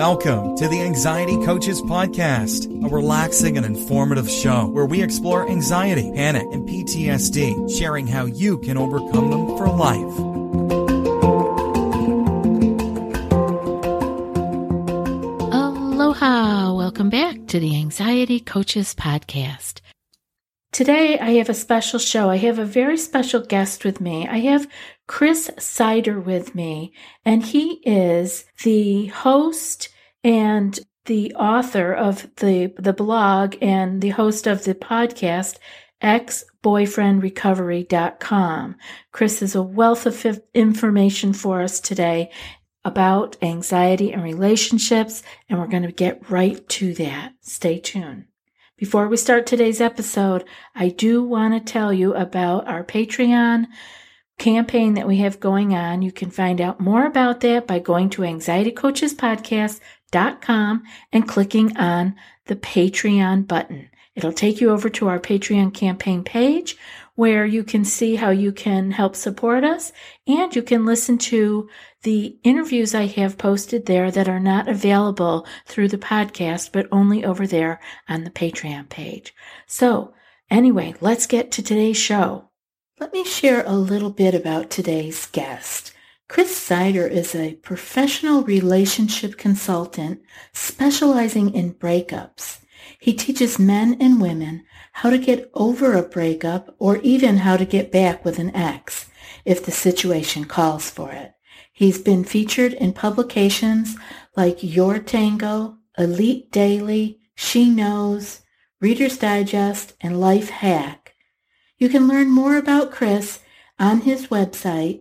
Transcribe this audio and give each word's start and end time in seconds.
Welcome 0.00 0.56
to 0.56 0.66
the 0.66 0.80
Anxiety 0.80 1.36
Coaches 1.44 1.82
Podcast, 1.82 2.64
a 2.86 2.88
relaxing 2.88 3.58
and 3.58 3.66
informative 3.66 4.30
show 4.30 4.64
where 4.68 4.86
we 4.86 5.02
explore 5.02 5.46
anxiety, 5.46 6.10
panic, 6.14 6.46
and 6.52 6.66
PTSD, 6.66 7.78
sharing 7.78 8.06
how 8.06 8.24
you 8.24 8.56
can 8.60 8.78
overcome 8.78 9.30
them 9.30 9.58
for 9.58 9.68
life. 9.68 10.18
Aloha! 15.52 16.72
Welcome 16.72 17.10
back 17.10 17.46
to 17.48 17.60
the 17.60 17.76
Anxiety 17.76 18.40
Coaches 18.40 18.94
Podcast. 18.94 19.82
Today 20.72 21.18
I 21.18 21.32
have 21.32 21.50
a 21.50 21.54
special 21.54 21.98
show. 21.98 22.30
I 22.30 22.36
have 22.36 22.58
a 22.58 22.64
very 22.64 22.96
special 22.96 23.40
guest 23.40 23.84
with 23.84 24.00
me. 24.00 24.26
I 24.26 24.38
have 24.38 24.66
Chris 25.10 25.50
Seiter 25.58 26.18
with 26.20 26.54
me, 26.54 26.92
and 27.24 27.42
he 27.42 27.82
is 27.84 28.44
the 28.62 29.06
host 29.06 29.88
and 30.22 30.78
the 31.06 31.34
author 31.34 31.92
of 31.92 32.32
the 32.36 32.72
the 32.78 32.92
blog 32.92 33.56
and 33.60 34.02
the 34.02 34.10
host 34.10 34.46
of 34.46 34.62
the 34.62 34.72
podcast 34.72 35.56
ex-boyfriendrecovery.com. 36.00 38.76
Chris 39.10 39.42
is 39.42 39.56
a 39.56 39.62
wealth 39.62 40.06
of 40.06 40.40
information 40.54 41.32
for 41.32 41.60
us 41.60 41.80
today 41.80 42.30
about 42.84 43.36
anxiety 43.42 44.12
and 44.12 44.22
relationships, 44.22 45.24
and 45.48 45.58
we're 45.58 45.66
going 45.66 45.82
to 45.82 45.90
get 45.90 46.30
right 46.30 46.68
to 46.68 46.94
that. 46.94 47.32
Stay 47.40 47.80
tuned. 47.80 48.26
Before 48.76 49.08
we 49.08 49.16
start 49.16 49.44
today's 49.44 49.80
episode, 49.80 50.44
I 50.76 50.88
do 50.88 51.24
want 51.24 51.54
to 51.54 51.72
tell 51.72 51.92
you 51.92 52.14
about 52.14 52.68
our 52.68 52.84
Patreon 52.84 53.66
campaign 54.40 54.94
that 54.94 55.06
we 55.06 55.18
have 55.18 55.38
going 55.38 55.72
on. 55.74 56.02
You 56.02 56.10
can 56.10 56.30
find 56.30 56.60
out 56.60 56.80
more 56.80 57.06
about 57.06 57.42
that 57.42 57.68
by 57.68 57.78
going 57.78 58.10
to 58.10 58.22
anxietycoachespodcast.com 58.22 60.82
and 61.12 61.28
clicking 61.28 61.76
on 61.76 62.16
the 62.46 62.56
Patreon 62.56 63.46
button. 63.46 63.88
It'll 64.16 64.32
take 64.32 64.60
you 64.60 64.70
over 64.70 64.88
to 64.88 65.06
our 65.08 65.20
Patreon 65.20 65.72
campaign 65.72 66.24
page 66.24 66.76
where 67.14 67.46
you 67.46 67.62
can 67.62 67.84
see 67.84 68.16
how 68.16 68.30
you 68.30 68.50
can 68.50 68.90
help 68.90 69.14
support 69.14 69.62
us 69.62 69.92
and 70.26 70.56
you 70.56 70.62
can 70.62 70.86
listen 70.86 71.18
to 71.18 71.68
the 72.02 72.38
interviews 72.42 72.94
I 72.94 73.04
have 73.06 73.38
posted 73.38 73.86
there 73.86 74.10
that 74.10 74.28
are 74.28 74.40
not 74.40 74.68
available 74.68 75.46
through 75.66 75.88
the 75.88 75.98
podcast, 75.98 76.72
but 76.72 76.88
only 76.90 77.24
over 77.24 77.46
there 77.46 77.78
on 78.08 78.24
the 78.24 78.30
Patreon 78.30 78.88
page. 78.88 79.34
So 79.66 80.14
anyway, 80.50 80.94
let's 81.00 81.26
get 81.26 81.52
to 81.52 81.62
today's 81.62 81.98
show. 81.98 82.49
Let 83.00 83.14
me 83.14 83.24
share 83.24 83.64
a 83.66 83.72
little 83.72 84.10
bit 84.10 84.34
about 84.34 84.68
today's 84.68 85.24
guest. 85.24 85.94
Chris 86.28 86.54
Seiter 86.54 87.06
is 87.06 87.34
a 87.34 87.54
professional 87.54 88.42
relationship 88.42 89.38
consultant 89.38 90.20
specializing 90.52 91.54
in 91.54 91.72
breakups. 91.72 92.58
He 92.98 93.14
teaches 93.14 93.58
men 93.58 93.96
and 94.02 94.20
women 94.20 94.64
how 94.92 95.08
to 95.08 95.16
get 95.16 95.50
over 95.54 95.94
a 95.94 96.02
breakup 96.02 96.76
or 96.78 96.98
even 96.98 97.38
how 97.38 97.56
to 97.56 97.64
get 97.64 97.90
back 97.90 98.22
with 98.22 98.38
an 98.38 98.54
ex 98.54 99.08
if 99.46 99.64
the 99.64 99.72
situation 99.72 100.44
calls 100.44 100.90
for 100.90 101.10
it. 101.10 101.32
He's 101.72 101.98
been 101.98 102.22
featured 102.22 102.74
in 102.74 102.92
publications 102.92 103.96
like 104.36 104.62
Your 104.62 104.98
Tango, 104.98 105.78
Elite 105.96 106.52
Daily, 106.52 107.18
She 107.34 107.70
Knows, 107.70 108.42
Reader's 108.78 109.16
Digest, 109.16 109.94
and 110.02 110.20
Life 110.20 110.50
Hack. 110.50 111.09
You 111.80 111.88
can 111.88 112.06
learn 112.06 112.30
more 112.30 112.56
about 112.58 112.92
Chris 112.92 113.40
on 113.78 114.02
his 114.02 114.26
website, 114.26 115.00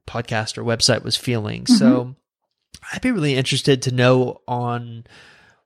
podcast 0.07 0.59
or 0.59 0.65
website 0.65 1.03
was 1.03 1.17
feeling. 1.17 1.65
Mm-hmm. 1.65 1.77
So 1.77 2.15
I'd 2.93 3.03
be 3.03 3.11
really 3.11 3.35
interested 3.35 3.83
to 3.83 3.95
know 3.95 4.43
on, 4.47 5.05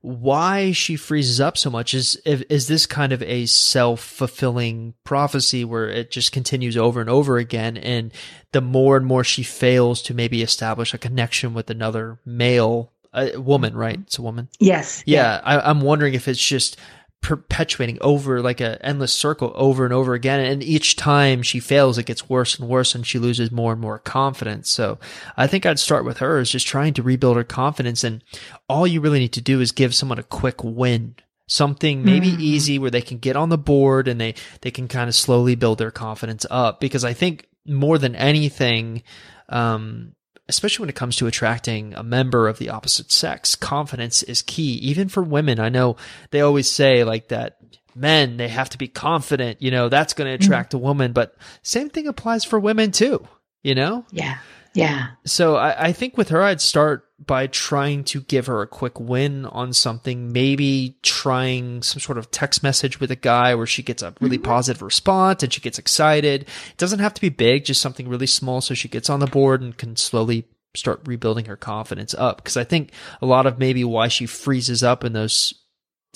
why 0.07 0.71
she 0.71 0.95
freezes 0.95 1.41
up 1.41 1.59
so 1.59 1.69
much 1.69 1.93
is 1.93 2.15
is 2.25 2.69
this 2.69 2.87
kind 2.87 3.13
of 3.13 3.21
a 3.25 3.45
self-fulfilling 3.45 4.95
prophecy 5.03 5.65
where 5.65 5.89
it 5.89 6.13
just 6.13 6.31
continues 6.31 6.77
over 6.77 7.01
and 7.01 7.11
over 7.11 7.39
again 7.39 7.77
and 7.77 8.13
the 8.53 8.61
more 8.61 8.97
and 8.97 9.05
more 9.05 9.25
she 9.25 9.43
fails 9.43 10.01
to 10.01 10.15
maybe 10.15 10.43
establish 10.43 10.95
a 10.95 10.99
connection 10.99 11.55
with 11.55 11.71
another 11.71 12.21
male 12.25 12.93
a 13.13 13.37
woman 13.37 13.75
right 13.77 13.99
it's 14.03 14.17
a 14.17 14.23
woman 14.23 14.49
yes 14.61 15.03
yeah, 15.07 15.23
yeah. 15.23 15.41
I, 15.43 15.71
i'm 15.71 15.81
wondering 15.81 16.15
if 16.15 16.29
it's 16.29 16.47
just 16.47 16.77
perpetuating 17.21 17.99
over 18.01 18.41
like 18.41 18.61
a 18.61 18.85
endless 18.87 19.13
circle 19.13 19.53
over 19.57 19.85
and 19.85 19.93
over 19.93 20.15
again. 20.15 20.41
And 20.41 20.63
each 20.63 20.97
time 20.97 21.43
she 21.43 21.59
fails 21.59 21.99
it 21.99 22.07
gets 22.07 22.29
worse 22.29 22.59
and 22.59 22.69
worse 22.69 22.95
and 22.95 23.07
she 23.07 23.19
loses 23.19 23.51
more 23.51 23.73
and 23.73 23.81
more 23.81 23.99
confidence. 23.99 24.71
So 24.71 24.99
i 25.37 25.47
think 25.47 25.67
i'd 25.67 25.79
start 25.79 26.05
with 26.05 26.19
her 26.19 26.39
is 26.39 26.51
just 26.51 26.67
trying 26.67 26.95
to 26.95 27.03
rebuild 27.03 27.37
her 27.37 27.45
confidence. 27.45 28.05
And 28.05 28.23
all 28.69 28.87
you 28.87 29.01
really 29.01 29.19
need 29.19 29.33
to 29.33 29.41
do 29.41 29.61
is 29.61 29.73
give 29.73 29.95
someone 29.95 30.19
a 30.19 30.25
quick 30.25 30.63
win. 30.63 31.17
Something 31.49 32.05
maybe 32.05 32.31
mm-hmm. 32.31 32.41
easy 32.41 32.79
where 32.79 32.91
they 32.91 33.03
can 33.03 33.19
get 33.19 33.37
on 33.37 33.51
the 33.51 33.59
board 33.59 34.09
and 34.09 34.21
they 34.21 34.35
they 34.63 34.73
can 34.73 34.89
kind 34.89 35.09
of 35.09 35.15
slowly 35.15 35.55
build 35.55 35.79
their 35.79 35.93
confidence 35.93 36.45
up. 36.51 36.81
Because 36.81 37.05
i 37.05 37.13
think 37.13 37.47
more 37.65 37.99
than 37.99 38.17
anything 38.17 39.03
um 39.49 40.16
especially 40.49 40.85
when 40.85 40.89
it 40.89 40.95
comes 40.95 41.17
to 41.17 41.27
attracting 41.27 41.95
a 41.95 42.03
member 42.03 42.49
of 42.49 42.59
the 42.59 42.71
opposite 42.71 43.11
sex, 43.11 43.55
confidence 43.55 44.23
is 44.23 44.43
key. 44.43 44.75
Even 44.75 45.09
for 45.09 45.23
women, 45.23 45.59
I 45.59 45.69
know 45.69 45.97
they 46.31 46.41
always 46.41 46.71
say 46.71 47.05
like 47.05 47.29
that 47.29 47.59
men, 47.95 48.37
they 48.37 48.49
have 48.49 48.71
to 48.71 48.79
be 48.79 48.89
confident, 48.89 49.63
you 49.63 49.71
know, 49.71 49.89
that's 49.89 50.13
going 50.13 50.31
to 50.31 50.35
mm-hmm. 50.37 50.53
attract 50.53 50.73
mm. 50.73 50.75
a 50.75 50.79
woman, 50.79 51.13
but 51.13 51.35
same 51.63 51.89
thing 51.89 52.07
applies 52.07 52.45
for 52.45 52.61
women 52.61 52.93
too, 52.93 53.27
you 53.63 53.75
know? 53.75 54.05
Yeah. 54.11 54.39
Yeah. 54.75 55.07
So 55.25 55.57
I, 55.57 55.87
I 55.87 55.93
think 55.93 56.19
with 56.19 56.29
her, 56.29 56.43
I'd 56.43 56.61
start 56.61 57.06
by 57.19 57.47
trying 57.47 58.05
to 58.05 58.21
give 58.21 58.47
her 58.47 58.61
a 58.61 58.67
quick 58.67 59.01
win 59.01 59.47
on 59.47 59.73
something, 59.73 60.33
maybe 60.33 60.99
trying 61.03 61.83
some 61.83 62.01
sort 62.01 62.19
of 62.19 62.31
text 62.31 62.63
message 62.63 63.01
with 63.01 63.11
a 63.11 63.17
guy 63.17 63.55
where 63.55 63.67
she 63.67 63.83
gets 63.83 64.03
a 64.03 64.15
really 64.21 64.37
mm-hmm. 64.37 64.45
positive 64.45 64.83
response 64.83 65.43
and 65.43 65.53
she 65.53 65.63
gets 65.63 65.79
excited. 65.79 66.43
It 66.43 66.77
doesn't 66.77 66.99
have 66.99 67.15
to 67.15 67.21
be 67.21 67.31
big, 67.31 67.65
just 67.65 67.81
something 67.81 68.09
really 68.09 68.27
small 68.27 68.61
so 68.61 68.75
she 68.75 68.89
gets 68.89 69.09
on 69.09 69.21
the 69.21 69.27
board 69.27 69.63
and 69.63 69.77
can 69.77 69.97
slowly 69.97 70.47
start 70.75 71.01
rebuilding 71.07 71.47
her 71.47 71.57
confidence 71.57 72.13
up. 72.15 72.45
Cause 72.45 72.59
I 72.59 72.65
think 72.65 72.91
a 73.23 73.27
lot 73.27 73.47
of 73.47 73.59
maybe 73.59 73.83
why 73.83 74.09
she 74.09 74.27
freezes 74.27 74.83
up 74.83 75.03
in 75.03 75.15
those 75.15 75.55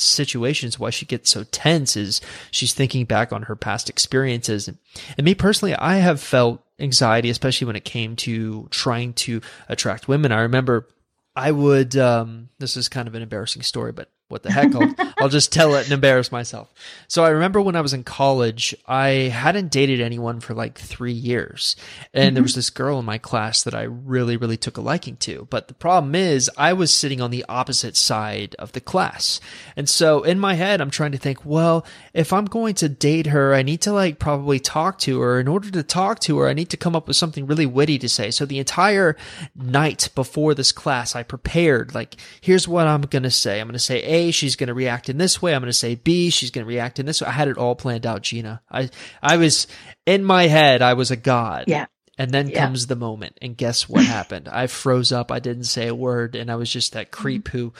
situations, 0.03 0.79
why 0.79 0.91
she 0.91 1.07
gets 1.07 1.31
so 1.31 1.45
tense 1.45 1.97
is 1.97 2.21
she's 2.51 2.73
thinking 2.73 3.05
back 3.05 3.33
on 3.33 3.43
her 3.43 3.57
past 3.57 3.89
experiences. 3.89 4.69
And, 4.69 4.79
me 5.19 5.35
personally, 5.35 5.75
I 5.75 5.97
have 5.97 6.21
felt 6.21 6.63
anxiety, 6.79 7.31
especially 7.31 7.67
when 7.67 7.77
it 7.77 7.85
came 7.85 8.17
to 8.17 8.69
trying 8.71 9.13
to 9.15 9.41
attract 9.69 10.09
women. 10.09 10.33
I 10.33 10.41
remember 10.41 10.89
I 11.37 11.53
would, 11.53 11.97
um, 11.97 12.49
this 12.59 12.77
is 12.77 12.89
kind 12.89 13.07
of 13.07 13.15
an 13.15 13.23
embarrassing 13.23 13.63
story, 13.63 13.93
but 13.93 14.11
what 14.31 14.43
the 14.43 14.53
heck? 14.53 14.75
I'll, 14.75 14.95
I'll 15.19 15.29
just 15.29 15.53
tell 15.53 15.75
it 15.75 15.85
and 15.85 15.93
embarrass 15.93 16.31
myself. 16.31 16.73
So 17.09 17.25
I 17.25 17.31
remember 17.31 17.61
when 17.61 17.77
I 17.77 17.81
was 17.81 17.93
in 17.93 18.05
college, 18.05 18.75
I 18.87 19.09
hadn't 19.09 19.71
dated 19.71 20.01
anyone 20.01 20.41
for 20.41 20.55
like 20.55 20.79
three 20.79 21.13
years. 21.13 21.77
And 22.15 22.27
mm-hmm. 22.27 22.35
there 22.35 22.43
was 22.43 22.55
this 22.55 22.71
girl 22.71 22.99
in 22.99 23.05
my 23.05 23.19
class 23.19 23.63
that 23.63 23.75
I 23.75 23.83
really, 23.83 24.37
really 24.37 24.57
took 24.57 24.77
a 24.77 24.81
liking 24.81 25.17
to. 25.19 25.47
But 25.51 25.69
the 25.69 25.75
problem 25.75 26.15
is 26.15 26.51
I 26.57 26.73
was 26.73 26.93
sitting 26.93 27.21
on 27.21 27.31
the 27.31 27.45
opposite 27.49 27.97
side 27.97 28.55
of 28.59 28.73
the 28.73 28.81
class. 28.81 29.41
And 29.77 29.89
so 29.89 30.23
in 30.23 30.39
my 30.39 30.55
head, 30.55 30.81
I'm 30.81 30.91
trying 30.91 31.13
to 31.13 31.19
think, 31.19 31.45
well, 31.45 31.85
if 32.15 32.33
I'm 32.33 32.45
going 32.45 32.75
to 32.77 32.89
date 32.89 33.27
her, 33.27 33.55
I 33.55 33.63
need 33.63 33.81
to 33.83 33.93
like 33.93 34.19
probably 34.19 34.61
talk 34.61 34.99
to 35.01 35.21
her. 35.21 35.41
In 35.41 35.49
order 35.49 35.71
to 35.71 35.83
talk 35.83 36.21
to 36.21 36.39
her, 36.39 36.49
I 36.49 36.55
need 36.55 36.71
to 36.71 36.77
come 36.77 36.95
up 36.95 37.09
with 37.09 37.17
something 37.17 37.47
really 37.47 37.67
witty 37.67 37.99
to 37.99 38.09
say. 38.09 38.31
So 38.31 38.47
the 38.47 38.59
entire 38.59 39.17
night 39.57 40.09
before 40.15 40.55
this 40.55 40.73
class, 40.73 41.17
I 41.17 41.23
prepared 41.23 41.95
like, 41.95 42.17
here's 42.41 42.69
what 42.69 42.87
I'm 42.87 43.03
going 43.03 43.25
to 43.25 43.31
say. 43.31 43.61
I'm 43.61 43.67
going 43.67 43.73
to 43.73 43.79
say 43.79 44.03
A, 44.05 44.20
she's 44.31 44.57
going 44.57 44.69
to 44.69 44.75
react 44.75 45.09
in 45.09 45.19
this 45.19 45.41
way. 45.41 45.55
I'm 45.55 45.63
going 45.63 45.69
to 45.69 45.73
say 45.73 45.95
B, 45.95 46.31
she's 46.31 46.51
going 46.51 46.65
to 46.65 46.69
react 46.69 46.99
in 46.99 47.07
this 47.07 47.21
way. 47.21 47.29
I 47.29 47.33
had 47.33 47.49
it 47.49 47.57
all 47.57 47.75
planned 47.75 48.07
out, 48.07 48.23
Gina. 48.23 48.63
I, 48.71 48.91
I 49.23 49.39
was 49.39 49.67
in 50.05 50.25
my 50.25 50.47
head, 50.47 50.83
I 50.83 50.95
was 50.95 51.11
a 51.11 51.17
god. 51.17 51.65
Yeah. 51.67 51.87
And 52.19 52.33
then 52.33 52.51
yeah. 52.51 52.67
comes 52.67 52.87
the 52.87 52.97
moment. 52.97 53.39
And 53.41 53.57
guess 53.57 53.89
what 53.89 54.05
happened? 54.19 54.49
I 54.49 54.67
froze 54.67 55.11
up. 55.11 55.33
I 55.33 55.39
didn't 55.39 55.65
say 55.65 55.89
a 55.89 55.95
word. 55.95 56.35
And 56.35 56.51
I 56.51 56.57
was 56.57 56.71
just 56.71 56.93
that 56.93 57.11
creep 57.11 57.45
mm-hmm. 57.45 57.57
who 57.57 57.73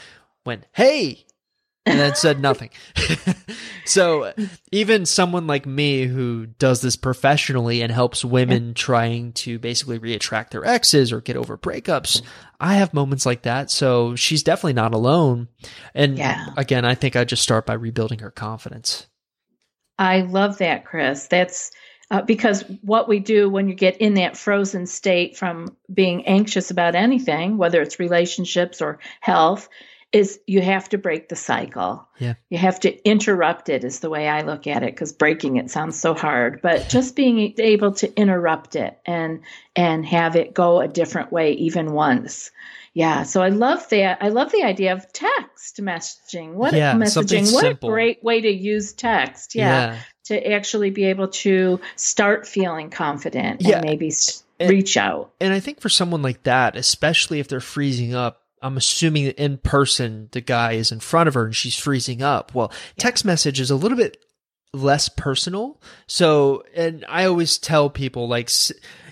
went, 0.47 0.65
Hey, 0.73 1.27
and 1.87 1.99
then 1.99 2.15
said 2.15 2.41
nothing. 2.41 2.71
so 3.85 4.33
even 4.71 5.07
someone 5.07 5.47
like 5.47 5.67
me 5.67 6.05
who 6.05 6.47
does 6.47 6.83
this 6.83 6.97
professionally 6.97 7.83
and 7.83 7.91
helps 7.91 8.25
women 8.25 8.69
yeah. 8.69 8.75
trying 8.75 9.33
to 9.33 9.59
basically 9.59 9.99
reattract 9.99 10.51
their 10.51 10.65
exes 10.65 11.13
or 11.13 11.21
get 11.21 11.37
over 11.37 11.57
breakups, 11.57 12.23
I 12.61 12.75
have 12.75 12.93
moments 12.93 13.25
like 13.25 13.43
that. 13.43 13.71
So 13.71 14.15
she's 14.17 14.43
definitely 14.43 14.75
not 14.75 14.95
alone. 14.95 15.49
And 15.95 16.19
yeah. 16.19 16.49
again, 16.57 16.85
I 16.85 16.95
think 16.95 17.17
I 17.17 17.25
just 17.25 17.43
start 17.43 17.67
by 17.67 17.75
rebuilding 17.75 18.19
her 18.21 18.31
confidence. 18.31 19.07
I 19.99 20.23
love 20.23 20.59
that, 20.59 20.85
Chris. 20.85 21.27
That's 21.27 21.71
uh, 22.11 22.23
because 22.23 22.63
what 22.83 23.09
we 23.09 23.21
do 23.21 23.49
when 23.49 23.69
you 23.69 23.75
get 23.75 23.99
in 23.99 24.15
that 24.15 24.37
frozen 24.37 24.87
state 24.87 25.37
from 25.37 25.77
being 25.93 26.27
anxious 26.27 26.71
about 26.71 26.95
anything, 26.95 27.57
whether 27.57 27.81
it's 27.81 28.01
relationships 28.01 28.83
or 28.83 28.99
health, 29.21 29.69
is 30.13 30.41
you 30.47 30.61
have 30.61 30.89
to 30.89 30.99
break 30.99 31.29
the 31.29 31.37
cycle. 31.37 32.09
Yeah. 32.19 32.35
You 32.49 32.59
have 32.59 32.81
to 32.81 33.09
interrupt 33.09 33.69
it 33.69 33.85
is 33.85 34.01
the 34.01 34.11
way 34.11 34.29
I 34.29 34.43
look 34.43 34.67
at 34.67 34.83
it 34.83 34.93
because 34.93 35.13
breaking 35.13 35.57
it 35.57 35.71
sounds 35.71 35.99
so 35.99 36.15
hard, 36.15 36.61
but 36.63 36.89
just 36.91 37.15
being 37.15 37.55
able 37.59 37.93
to 37.95 38.13
interrupt 38.17 38.77
it 38.77 38.99
and 39.07 39.41
and 39.77 40.05
have 40.07 40.37
it 40.37 40.53
go 40.53 40.81
a 40.81 40.89
different 40.89 41.31
way 41.31 41.53
even 41.53 41.93
once. 41.93 42.51
Yeah, 42.93 43.23
so 43.23 43.41
I 43.41 43.51
love 43.51 43.89
that. 43.91 44.19
I 44.21 44.31
love 44.31 44.51
the 44.51 44.65
idea 44.65 44.93
of 44.95 45.13
text 45.13 45.77
messaging. 45.79 46.55
What 46.55 46.75
yeah, 46.75 46.95
messaging? 46.95 47.53
What 47.53 47.63
simple. 47.63 47.89
a 47.89 47.93
great 47.93 48.25
way 48.25 48.41
to 48.41 48.51
use 48.51 48.93
text. 48.93 49.55
Yeah, 49.55 49.93
yeah, 49.93 49.99
to 50.25 50.53
actually 50.53 50.91
be 50.91 51.05
able 51.05 51.29
to 51.29 51.81
start 51.95 52.49
feeling 52.49 52.91
confident 52.91 53.63
yeah. 53.63 53.77
and 53.77 53.85
maybe 53.85 54.11
and, 54.59 54.71
reach 54.71 54.97
out. 54.97 55.33
And 55.41 55.53
I 55.53 55.61
think 55.61 55.81
for 55.81 55.89
someone 55.89 56.23
like 56.23 56.43
that, 56.45 56.77
especially 56.77 57.41
if 57.41 57.49
they're 57.49 57.61
freezing 57.61 58.15
up, 58.15 58.40
I'm 58.63 58.77
assuming 58.77 59.25
that 59.25 59.43
in 59.43 59.59
person 59.59 60.29
the 60.33 60.41
guy 60.41 60.73
is 60.73 60.93
in 60.93 61.01
front 61.01 61.29
of 61.29 61.35
her 61.35 61.47
and 61.47 61.57
she's 61.57 61.77
freezing 61.77 62.23
up. 62.23 62.55
Well, 62.55 62.73
text 62.99 63.25
message 63.25 63.61
is 63.61 63.71
a 63.71 63.77
little 63.77 63.97
bit 63.97 64.19
less 64.73 65.09
personal. 65.09 65.81
So, 66.07 66.65
and 66.75 67.05
I 67.09 67.25
always 67.25 67.59
tell 67.59 67.91
people 67.91 68.29
like 68.29 68.51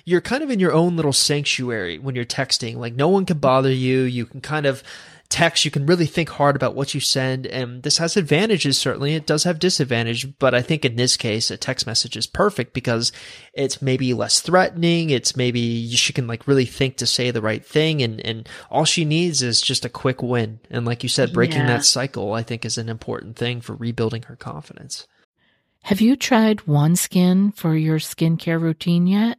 you're 0.04 0.20
kind 0.20 0.42
of 0.42 0.50
in 0.50 0.60
your 0.60 0.72
own 0.72 0.96
little 0.96 1.12
sanctuary 1.12 1.98
when 1.98 2.14
you're 2.14 2.24
texting. 2.24 2.76
Like 2.76 2.94
no 2.94 3.08
one 3.08 3.26
can 3.26 3.38
bother 3.38 3.72
you. 3.72 4.02
You 4.02 4.26
can 4.26 4.40
kind 4.40 4.66
of 4.66 4.82
text, 5.30 5.64
you 5.64 5.70
can 5.70 5.86
really 5.86 6.06
think 6.06 6.30
hard 6.30 6.56
about 6.56 6.74
what 6.74 6.94
you 6.94 7.00
send. 7.00 7.46
And 7.46 7.82
this 7.82 7.98
has 7.98 8.16
advantages, 8.16 8.78
certainly. 8.78 9.14
It 9.14 9.26
does 9.26 9.44
have 9.44 9.58
disadvantage, 9.58 10.38
but 10.38 10.54
I 10.54 10.62
think 10.62 10.84
in 10.84 10.96
this 10.96 11.16
case, 11.16 11.50
a 11.50 11.56
text 11.56 11.86
message 11.86 12.16
is 12.16 12.26
perfect 12.26 12.72
because 12.72 13.12
it's 13.52 13.82
maybe 13.82 14.14
less 14.14 14.40
threatening. 14.40 15.10
It's 15.10 15.36
maybe 15.36 15.88
she 15.90 16.12
can 16.12 16.26
like 16.26 16.48
really 16.48 16.64
think 16.64 16.96
to 16.96 17.06
say 17.06 17.30
the 17.30 17.42
right 17.42 17.64
thing. 17.64 18.02
And, 18.02 18.24
and 18.24 18.48
all 18.70 18.84
she 18.84 19.04
needs 19.04 19.42
is 19.42 19.60
just 19.60 19.84
a 19.84 19.90
quick 19.90 20.22
win. 20.22 20.60
And 20.70 20.86
like 20.86 21.02
you 21.02 21.08
said, 21.08 21.32
breaking 21.32 21.60
yeah. 21.60 21.68
that 21.68 21.84
cycle, 21.84 22.32
I 22.32 22.42
think 22.42 22.64
is 22.64 22.78
an 22.78 22.88
important 22.88 23.36
thing 23.36 23.60
for 23.60 23.74
rebuilding 23.74 24.22
her 24.24 24.36
confidence. 24.36 25.06
Have 25.82 26.00
you 26.00 26.16
tried 26.16 26.58
OneSkin 26.58 27.54
for 27.54 27.76
your 27.76 27.98
skincare 27.98 28.60
routine 28.60 29.06
yet? 29.06 29.38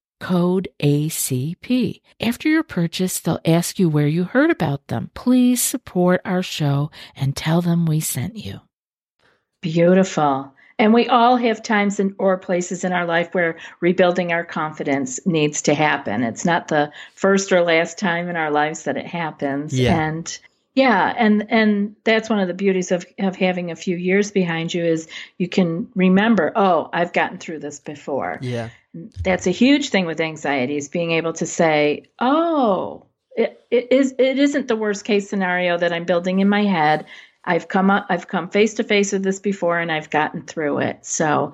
code 0.21 0.69
ACP. 0.79 1.99
After 2.21 2.47
your 2.47 2.63
purchase, 2.63 3.19
they'll 3.19 3.39
ask 3.43 3.79
you 3.79 3.89
where 3.89 4.07
you 4.07 4.23
heard 4.23 4.51
about 4.51 4.87
them. 4.87 5.09
Please 5.15 5.61
support 5.61 6.21
our 6.23 6.43
show 6.43 6.91
and 7.15 7.35
tell 7.35 7.61
them 7.61 7.85
we 7.85 7.99
sent 7.99 8.37
you. 8.37 8.61
Beautiful. 9.61 10.53
And 10.77 10.93
we 10.93 11.07
all 11.07 11.37
have 11.37 11.61
times 11.61 11.99
and 11.99 12.15
or 12.17 12.37
places 12.37 12.83
in 12.83 12.93
our 12.93 13.05
life 13.05 13.33
where 13.33 13.57
rebuilding 13.81 14.31
our 14.31 14.45
confidence 14.45 15.19
needs 15.25 15.63
to 15.63 15.73
happen. 15.73 16.23
It's 16.23 16.45
not 16.45 16.67
the 16.67 16.91
first 17.15 17.51
or 17.51 17.61
last 17.61 17.97
time 17.97 18.29
in 18.29 18.35
our 18.35 18.51
lives 18.51 18.83
that 18.83 18.97
it 18.97 19.05
happens. 19.05 19.77
Yeah. 19.77 19.99
And 19.99 20.39
yeah, 20.73 21.13
and 21.17 21.47
and 21.49 21.95
that's 22.03 22.29
one 22.29 22.39
of 22.39 22.47
the 22.47 22.53
beauties 22.53 22.91
of 22.91 23.05
of 23.19 23.35
having 23.35 23.71
a 23.71 23.75
few 23.75 23.97
years 23.97 24.31
behind 24.31 24.73
you 24.73 24.85
is 24.85 25.07
you 25.37 25.49
can 25.49 25.89
remember, 25.95 26.51
oh, 26.55 26.89
I've 26.93 27.11
gotten 27.11 27.39
through 27.39 27.59
this 27.59 27.79
before. 27.79 28.39
Yeah 28.41 28.69
that's 28.93 29.47
a 29.47 29.51
huge 29.51 29.89
thing 29.89 30.05
with 30.05 30.19
anxiety 30.19 30.77
is 30.77 30.89
being 30.89 31.11
able 31.11 31.33
to 31.33 31.45
say, 31.45 32.03
oh, 32.19 33.05
it, 33.35 33.65
it 33.71 33.91
is 33.91 34.13
it 34.19 34.39
isn't 34.39 34.67
the 34.67 34.75
worst 34.75 35.05
case 35.05 35.29
scenario 35.29 35.77
that 35.77 35.93
I'm 35.93 36.03
building 36.03 36.39
in 36.39 36.49
my 36.49 36.65
head. 36.65 37.05
I've 37.43 37.67
come 37.67 37.89
up, 37.89 38.05
I've 38.09 38.27
come 38.27 38.49
face 38.49 38.75
to 38.75 38.83
face 38.83 39.13
with 39.13 39.23
this 39.23 39.39
before 39.39 39.79
and 39.79 39.91
I've 39.91 40.09
gotten 40.09 40.43
through 40.43 40.79
it. 40.79 41.05
So 41.05 41.53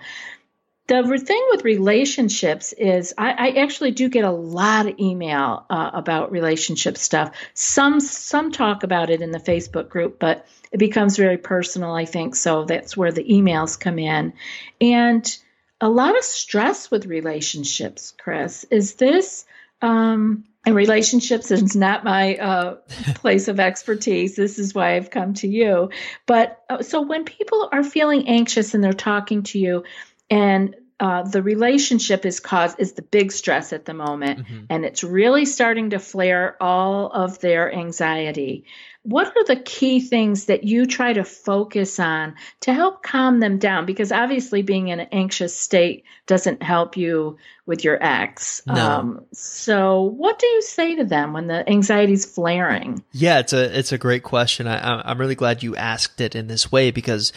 the 0.87 1.03
thing 1.17 1.45
with 1.51 1.63
relationships 1.63 2.73
is 2.73 3.13
I, 3.17 3.31
I, 3.31 3.49
actually 3.61 3.91
do 3.91 4.07
get 4.07 4.23
a 4.23 4.31
lot 4.31 4.87
of 4.87 4.97
email 4.99 5.65
uh, 5.69 5.91
about 5.93 6.31
relationship 6.31 6.97
stuff. 6.97 7.35
Some 7.53 7.99
some 7.99 8.51
talk 8.51 8.83
about 8.83 9.09
it 9.09 9.21
in 9.21 9.31
the 9.31 9.39
Facebook 9.39 9.89
group, 9.89 10.17
but 10.17 10.47
it 10.71 10.77
becomes 10.77 11.17
very 11.17 11.37
personal. 11.37 11.93
I 11.93 12.05
think 12.05 12.35
so. 12.35 12.63
That's 12.63 12.95
where 12.95 13.11
the 13.11 13.23
emails 13.23 13.77
come 13.77 13.99
in, 13.99 14.33
and 14.79 15.37
a 15.79 15.89
lot 15.89 16.17
of 16.17 16.23
stress 16.23 16.89
with 16.89 17.05
relationships. 17.05 18.13
Chris, 18.17 18.65
is 18.69 18.95
this? 18.95 19.45
Um, 19.81 20.45
and 20.65 20.75
relationships 20.75 21.49
is 21.49 21.75
not 21.75 22.03
my 22.03 22.35
uh, 22.35 22.75
place 23.15 23.47
of 23.47 23.59
expertise. 23.59 24.35
This 24.35 24.59
is 24.59 24.73
why 24.73 24.95
I've 24.95 25.09
come 25.09 25.33
to 25.35 25.47
you. 25.47 25.91
But 26.25 26.61
uh, 26.69 26.83
so 26.83 27.01
when 27.01 27.23
people 27.23 27.69
are 27.71 27.83
feeling 27.83 28.27
anxious 28.27 28.73
and 28.73 28.83
they're 28.83 28.93
talking 28.93 29.43
to 29.43 29.59
you, 29.59 29.83
and 30.29 30.75
uh, 30.99 31.23
the 31.23 31.43
relationship 31.43 32.25
is 32.25 32.39
caused 32.39 32.79
is 32.79 32.93
the 32.93 33.01
big 33.01 33.31
stress 33.31 33.71
at 33.71 33.85
the 33.85 33.93
moment, 33.93 34.39
mm-hmm. 34.39 34.65
and 34.69 34.83
it's 34.83 35.03
really 35.03 35.45
starting 35.45 35.91
to 35.91 35.99
flare 35.99 36.61
all 36.61 37.11
of 37.11 37.39
their 37.39 37.71
anxiety. 37.73 38.65
What 39.07 39.27
are 39.37 39.45
the 39.45 39.55
key 39.55 40.01
things 40.01 40.45
that 40.45 40.65
you 40.65 40.85
try 40.85 41.13
to 41.13 41.23
focus 41.23 41.97
on 41.97 42.35
to 42.59 42.73
help 42.73 43.03
calm 43.03 43.39
them 43.39 43.57
down? 43.57 43.85
Because 43.85 44.11
obviously, 44.11 44.63
being 44.63 44.89
in 44.89 44.99
an 44.99 45.07
anxious 45.13 45.57
state 45.57 46.03
doesn't 46.25 46.61
help 46.61 46.97
you 46.97 47.37
with 47.65 47.85
your 47.85 48.03
ex. 48.03 48.61
No. 48.67 48.73
Um, 48.73 49.25
so, 49.31 50.01
what 50.01 50.39
do 50.39 50.47
you 50.47 50.61
say 50.61 50.97
to 50.97 51.05
them 51.05 51.31
when 51.31 51.47
the 51.47 51.67
anxiety 51.69 52.11
is 52.11 52.25
flaring? 52.25 53.01
Yeah, 53.13 53.39
it's 53.39 53.53
a 53.53 53.79
it's 53.79 53.93
a 53.93 53.97
great 53.97 54.23
question. 54.23 54.67
I, 54.67 55.09
I'm 55.09 55.19
really 55.19 55.35
glad 55.35 55.63
you 55.63 55.73
asked 55.77 56.19
it 56.19 56.35
in 56.35 56.47
this 56.47 56.69
way 56.69 56.91
because 56.91 57.31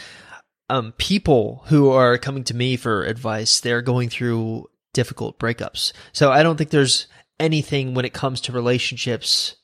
um, 0.69 0.93
people 0.99 1.63
who 1.67 1.93
are 1.93 2.19
coming 2.19 2.43
to 2.45 2.55
me 2.57 2.77
for 2.77 3.05
advice, 3.05 3.61
they're 3.61 3.81
going 3.81 4.09
through 4.09 4.69
difficult 4.93 5.39
breakups. 5.39 5.93
So 6.13 6.33
I 6.33 6.43
don't 6.43 6.57
think 6.57 6.71
there's 6.71 7.07
anything 7.39 7.95
when 7.95 8.05
it 8.05 8.13
comes 8.13 8.41
to 8.41 8.53
relationships 8.53 9.55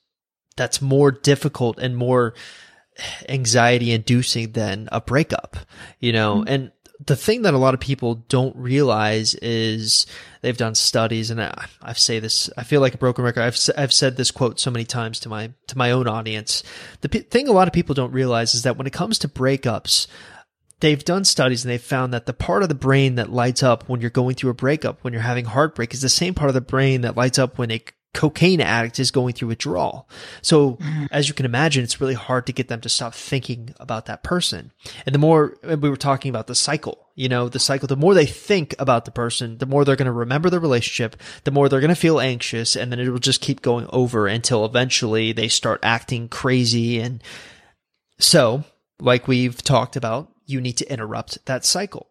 that's 0.57 0.83
more 0.83 1.11
difficult 1.11 1.79
and 1.79 1.97
more 1.97 2.35
anxiety 3.29 3.93
inducing 3.93 4.53
than 4.53 4.89
a 4.91 5.01
breakup, 5.01 5.57
you 6.01 6.13
know? 6.13 6.37
Mm-hmm. 6.37 6.49
And 6.49 6.73
the 7.05 7.17
thing 7.17 7.43
that 7.43 7.55
a 7.55 7.59
lot 7.59 7.75
of 7.75 7.81
people 7.81 8.25
don't 8.29 8.57
realize 8.57 9.35
is 9.35 10.07
they've 10.41 10.57
done 10.57 10.75
studies 10.75 11.31
and 11.31 11.43
I, 11.43 11.67
I 11.83 11.93
say 11.93 12.21
this, 12.21 12.49
I 12.57 12.65
feel 12.65 12.81
like 12.81 12.95
a 12.95 12.99
broken 12.99 13.25
record. 13.25 13.43
I've, 13.43 13.59
I've 13.77 13.93
said 13.93 14.17
this 14.17 14.31
quote 14.31 14.59
so 14.59 14.71
many 14.71 14.85
times 14.85 15.21
to 15.21 15.29
my, 15.29 15.53
to 15.67 15.77
my 15.77 15.91
own 15.91 16.09
audience. 16.09 16.63
The 17.03 17.11
p- 17.11 17.19
thing 17.21 17.49
a 17.49 17.53
lot 17.53 17.69
of 17.69 17.75
people 17.75 17.95
don't 17.95 18.13
realize 18.13 18.55
is 18.55 18.63
that 18.63 18.79
when 18.79 18.87
it 18.87 18.95
comes 18.95 19.19
to 19.21 19.29
breakups, 19.29 20.07
they've 20.81 21.05
done 21.05 21.25
studies 21.25 21.65
and 21.65 21.71
they've 21.73 21.83
found 21.83 22.15
that 22.15 22.27
the 22.27 22.33
part 22.33 22.63
of 22.63 22.69
the 22.69 22.75
brain 22.75 23.17
that 23.17 23.33
lights 23.33 23.63
up 23.63 23.89
when 23.89 24.01
you're 24.01 24.11
going 24.11 24.35
through 24.35 24.51
a 24.51 24.55
breakup, 24.55 25.03
when 25.03 25.13
you're 25.13 25.23
having 25.23 25.45
heartbreak, 25.45 25.93
is 25.93 26.01
the 26.01 26.09
same 26.09 26.35
part 26.35 26.49
of 26.49 26.55
the 26.55 26.61
brain 26.61 27.03
that 27.03 27.17
lights 27.17 27.39
up 27.39 27.59
when 27.59 27.71
a 27.71 27.83
cocaine 28.17 28.63
addict 28.63 28.99
is 28.99 29.11
going 29.11 29.35
through 29.35 29.49
withdrawal. 29.49 30.09
So 30.41 30.73
mm-hmm. 30.73 31.05
as 31.11 31.29
you 31.29 31.35
can 31.35 31.45
imagine, 31.45 31.85
it's 31.85 32.01
really 32.01 32.15
hard 32.15 32.47
to 32.47 32.53
get 32.53 32.69
them 32.69 32.81
to 32.81 32.89
stop 32.89 33.15
thinking 33.15 33.75
about 33.79 34.07
that 34.07 34.23
person. 34.23 34.73
And 35.05 35.15
the 35.15 35.19
more 35.19 35.55
we 35.63 35.91
were 35.91 35.99
talking 35.99 36.31
about 36.31 36.47
the 36.47 36.55
cycle, 36.55 37.07
you 37.15 37.29
know, 37.29 37.51
the 37.51 37.59
cycle, 37.59 37.87
the 37.87 37.95
more 37.95 38.15
they 38.15 38.25
think 38.25 38.75
about 38.79 39.05
the 39.05 39.11
person, 39.11 39.59
the 39.59 39.67
more 39.67 39.85
they're 39.85 39.97
going 39.97 40.07
to 40.07 40.13
remember 40.13 40.49
the 40.49 40.59
relationship, 40.59 41.21
the 41.45 41.51
more 41.51 41.69
they're 41.69 41.81
going 41.81 41.91
to 41.91 41.95
feel 41.95 42.19
anxious. 42.19 42.75
And 42.75 42.91
then 42.91 42.99
it 42.99 43.11
will 43.11 43.19
just 43.19 43.43
keep 43.43 43.61
going 43.61 43.87
over 43.91 44.27
until 44.27 44.65
eventually 44.65 45.33
they 45.33 45.49
start 45.49 45.81
acting 45.83 46.29
crazy. 46.31 46.99
And 46.99 47.23
so 48.19 48.65
like 48.99 49.29
we've 49.29 49.63
talked 49.63 49.95
about, 49.95 50.33
you 50.47 50.63
need 50.63 50.79
to 50.79 50.91
interrupt 50.91 51.45
that 51.45 51.67
cycle. 51.67 52.09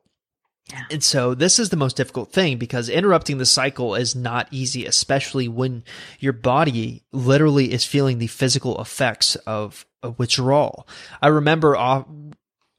Yeah. 0.71 0.85
And 0.89 1.03
so 1.03 1.35
this 1.35 1.59
is 1.59 1.69
the 1.69 1.75
most 1.75 1.95
difficult 1.95 2.31
thing 2.31 2.57
because 2.57 2.89
interrupting 2.89 3.37
the 3.37 3.45
cycle 3.45 3.93
is 3.93 4.15
not 4.15 4.47
easy, 4.49 4.85
especially 4.85 5.47
when 5.47 5.83
your 6.19 6.33
body 6.33 7.03
literally 7.11 7.71
is 7.71 7.85
feeling 7.85 8.17
the 8.17 8.27
physical 8.27 8.81
effects 8.81 9.35
of 9.47 9.85
a 10.01 10.09
withdrawal. 10.11 10.87
I 11.21 11.27
remember, 11.27 11.75
uh, 11.75 12.03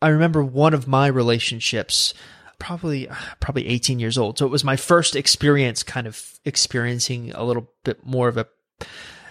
I 0.02 0.08
remember 0.08 0.42
one 0.42 0.74
of 0.74 0.88
my 0.88 1.06
relationships, 1.06 2.12
probably, 2.58 3.08
probably 3.38 3.68
18 3.68 4.00
years 4.00 4.18
old. 4.18 4.38
So 4.38 4.46
it 4.46 4.50
was 4.50 4.64
my 4.64 4.76
first 4.76 5.14
experience 5.14 5.84
kind 5.84 6.08
of 6.08 6.40
experiencing 6.44 7.30
a 7.34 7.44
little 7.44 7.70
bit 7.84 8.04
more 8.04 8.26
of 8.26 8.36
a 8.36 8.48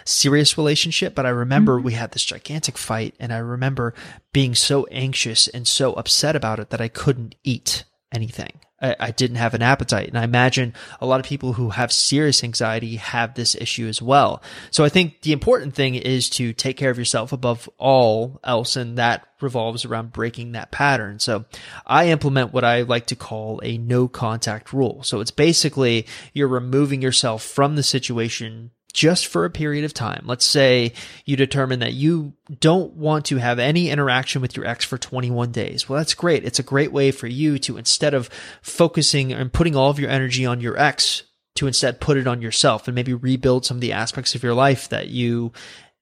serious 0.06 0.58
relationship, 0.58 1.14
but 1.14 1.26
I 1.26 1.30
remember 1.30 1.76
mm-hmm. 1.76 1.88
we 1.88 1.94
had 1.94 2.12
this 2.12 2.24
gigantic 2.24 2.78
fight 2.78 3.16
and 3.20 3.34
I 3.34 3.40
remember 3.40 3.94
being 4.32 4.56
so 4.56 4.86
anxious 4.92 5.50
and 5.50 5.68
so 5.68 5.94
upset 5.94 6.38
about 6.38 6.60
it 6.60 6.70
that 6.70 6.80
I 6.80 6.88
couldn't 6.88 7.36
eat 7.44 7.84
anything. 8.14 8.60
I, 8.82 8.96
I, 9.00 9.12
didn't 9.12 9.38
have 9.38 9.54
an 9.54 9.62
appetite. 9.62 10.10
And 10.10 10.18
I 10.18 10.24
imagine 10.24 10.74
a 11.00 11.06
lot 11.06 11.20
of 11.20 11.26
people 11.26 11.54
who 11.54 11.70
have 11.70 11.92
serious 11.92 12.44
anxiety 12.44 12.98
have 12.98 13.34
this 13.34 13.56
issue 13.56 13.88
as 13.88 14.02
well. 14.02 14.44
So 14.70 14.84
I 14.84 14.90
think 14.90 15.22
the 15.22 15.32
important 15.32 15.76
thing 15.76 15.96
is 15.96 16.30
to 16.32 16.54
take 16.54 16.78
care 16.78 16.90
of 16.90 16.98
yourself 16.98 17.32
above 17.32 17.70
all 17.78 18.40
else. 18.44 18.76
And 18.76 18.98
that 18.98 19.26
revolves 19.42 19.86
around 19.86 20.12
breaking 20.12 20.52
that 20.54 20.72
pattern. 20.72 21.20
So 21.20 21.46
I 21.86 22.10
implement 22.10 22.54
what 22.54 22.66
I 22.66 22.82
like 22.82 23.08
to 23.08 23.16
call 23.16 23.62
a 23.64 23.78
no 23.78 24.08
contact 24.08 24.74
rule. 24.74 25.04
So 25.04 25.22
it's 25.22 25.32
basically 25.32 26.06
you're 26.34 26.48
removing 26.48 27.02
yourself 27.02 27.44
from 27.44 27.76
the 27.76 27.84
situation 27.84 28.72
just 28.96 29.28
for 29.28 29.44
a 29.44 29.50
period 29.50 29.84
of 29.84 29.94
time. 29.94 30.24
Let's 30.26 30.46
say 30.46 30.94
you 31.26 31.36
determine 31.36 31.80
that 31.80 31.94
you 31.94 32.32
don't 32.62 32.94
want 32.94 33.26
to 33.26 33.38
have 33.38 33.60
any 33.60 33.90
interaction 33.90 34.42
with 34.42 34.56
your 34.56 34.66
ex 34.66 34.86
for 34.86 34.98
21 34.98 35.52
days. 35.52 35.90
Well, 35.90 35.98
that's 35.98 36.14
great. 36.14 36.46
It's 36.46 36.60
a 36.60 36.64
great 36.64 36.94
way 36.94 37.12
for 37.12 37.28
you 37.28 37.60
to 37.60 37.78
instead 37.78 38.14
of 38.14 38.30
focusing 38.62 39.34
and 39.34 39.52
putting 39.52 39.76
all 39.76 39.90
of 39.90 40.00
your 40.00 40.10
energy 40.10 40.46
on 40.46 40.62
your 40.62 40.80
ex, 40.80 41.24
to 41.56 41.68
instead 41.68 42.00
put 42.00 42.16
it 42.16 42.26
on 42.26 42.42
yourself 42.42 42.88
and 42.88 42.96
maybe 42.96 43.14
rebuild 43.14 43.66
some 43.66 43.78
of 43.78 43.82
the 43.82 43.92
aspects 43.92 44.34
of 44.34 44.44
your 44.44 44.54
life 44.54 44.88
that 44.88 45.10
you 45.10 45.52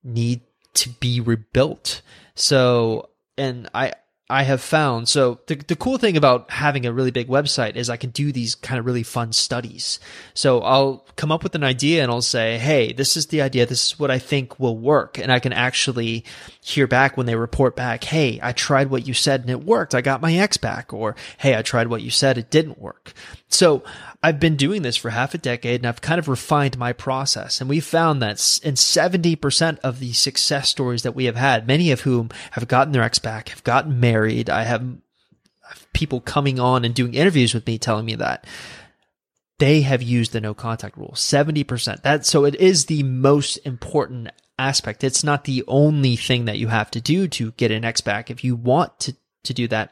need 0.03 0.41
to 0.75 0.89
be 0.89 1.19
rebuilt. 1.19 2.03
So, 2.35 3.09
and 3.39 3.69
I, 3.73 3.93
I 4.29 4.43
have 4.43 4.61
found. 4.61 5.09
So 5.09 5.41
the, 5.47 5.55
the 5.55 5.75
cool 5.75 5.97
thing 5.97 6.15
about 6.15 6.49
having 6.49 6.85
a 6.85 6.93
really 6.93 7.11
big 7.11 7.27
website 7.27 7.75
is 7.75 7.89
I 7.89 7.97
can 7.97 8.09
do 8.09 8.31
these 8.31 8.55
kind 8.55 8.79
of 8.79 8.85
really 8.85 9.03
fun 9.03 9.33
studies. 9.33 9.99
So 10.33 10.61
I'll 10.61 11.05
come 11.17 11.31
up 11.31 11.43
with 11.43 11.55
an 11.55 11.63
idea 11.63 12.01
and 12.01 12.11
I'll 12.11 12.21
say, 12.21 12.57
Hey, 12.57 12.93
this 12.93 13.17
is 13.17 13.27
the 13.27 13.41
idea. 13.41 13.65
This 13.65 13.91
is 13.91 13.99
what 13.99 14.09
I 14.09 14.19
think 14.19 14.59
will 14.59 14.77
work. 14.77 15.19
And 15.19 15.29
I 15.29 15.39
can 15.39 15.51
actually 15.51 16.23
hear 16.61 16.87
back 16.87 17.17
when 17.17 17.25
they 17.25 17.35
report 17.35 17.75
back. 17.75 18.05
Hey, 18.05 18.39
I 18.41 18.53
tried 18.53 18.89
what 18.89 19.05
you 19.05 19.13
said 19.13 19.41
and 19.41 19.49
it 19.49 19.65
worked. 19.65 19.93
I 19.93 20.01
got 20.01 20.21
my 20.21 20.33
ex 20.33 20.55
back. 20.55 20.93
Or, 20.93 21.17
Hey, 21.37 21.57
I 21.57 21.61
tried 21.61 21.87
what 21.87 22.01
you 22.01 22.09
said. 22.09 22.37
It 22.37 22.49
didn't 22.49 22.79
work. 22.79 23.13
So 23.49 23.83
I've 24.23 24.39
been 24.39 24.55
doing 24.55 24.83
this 24.83 24.95
for 24.95 25.09
half 25.09 25.33
a 25.33 25.37
decade 25.37 25.81
and 25.81 25.87
I've 25.87 25.99
kind 25.99 26.17
of 26.17 26.29
refined 26.29 26.77
my 26.77 26.93
process. 26.93 27.59
And 27.59 27.69
we 27.69 27.81
found 27.81 28.21
that 28.21 28.59
in 28.63 28.75
70% 28.75 29.79
of 29.79 29.99
the 29.99 30.13
success 30.13 30.69
stories 30.69 31.03
that 31.03 31.13
we 31.13 31.25
have 31.25 31.35
had, 31.35 31.67
many 31.67 31.91
of 31.91 32.01
whom 32.01 32.29
have 32.51 32.69
gotten 32.69 32.93
their 32.93 33.03
ex 33.03 33.19
back, 33.19 33.49
have 33.49 33.63
gotten 33.65 33.99
married. 33.99 34.22
I 34.27 34.63
have 34.63 34.85
people 35.93 36.21
coming 36.21 36.59
on 36.59 36.85
and 36.85 36.93
doing 36.93 37.13
interviews 37.13 37.53
with 37.53 37.65
me 37.65 37.77
telling 37.77 38.05
me 38.05 38.15
that 38.15 38.45
they 39.59 39.81
have 39.81 40.01
used 40.01 40.33
the 40.33 40.41
no 40.41 40.53
contact 40.53 40.97
rule. 40.97 41.13
70% 41.15 42.01
that 42.01 42.25
so 42.25 42.45
it 42.45 42.55
is 42.55 42.85
the 42.85 43.03
most 43.03 43.57
important 43.57 44.29
aspect. 44.59 45.03
It's 45.03 45.23
not 45.23 45.45
the 45.45 45.63
only 45.67 46.15
thing 46.15 46.45
that 46.45 46.57
you 46.57 46.67
have 46.67 46.91
to 46.91 47.01
do 47.01 47.27
to 47.29 47.51
get 47.53 47.71
an 47.71 47.85
ex 47.85 48.01
back 48.01 48.29
if 48.29 48.43
you 48.43 48.55
want 48.55 48.99
to 49.01 49.15
to 49.43 49.53
do 49.53 49.67
that. 49.67 49.91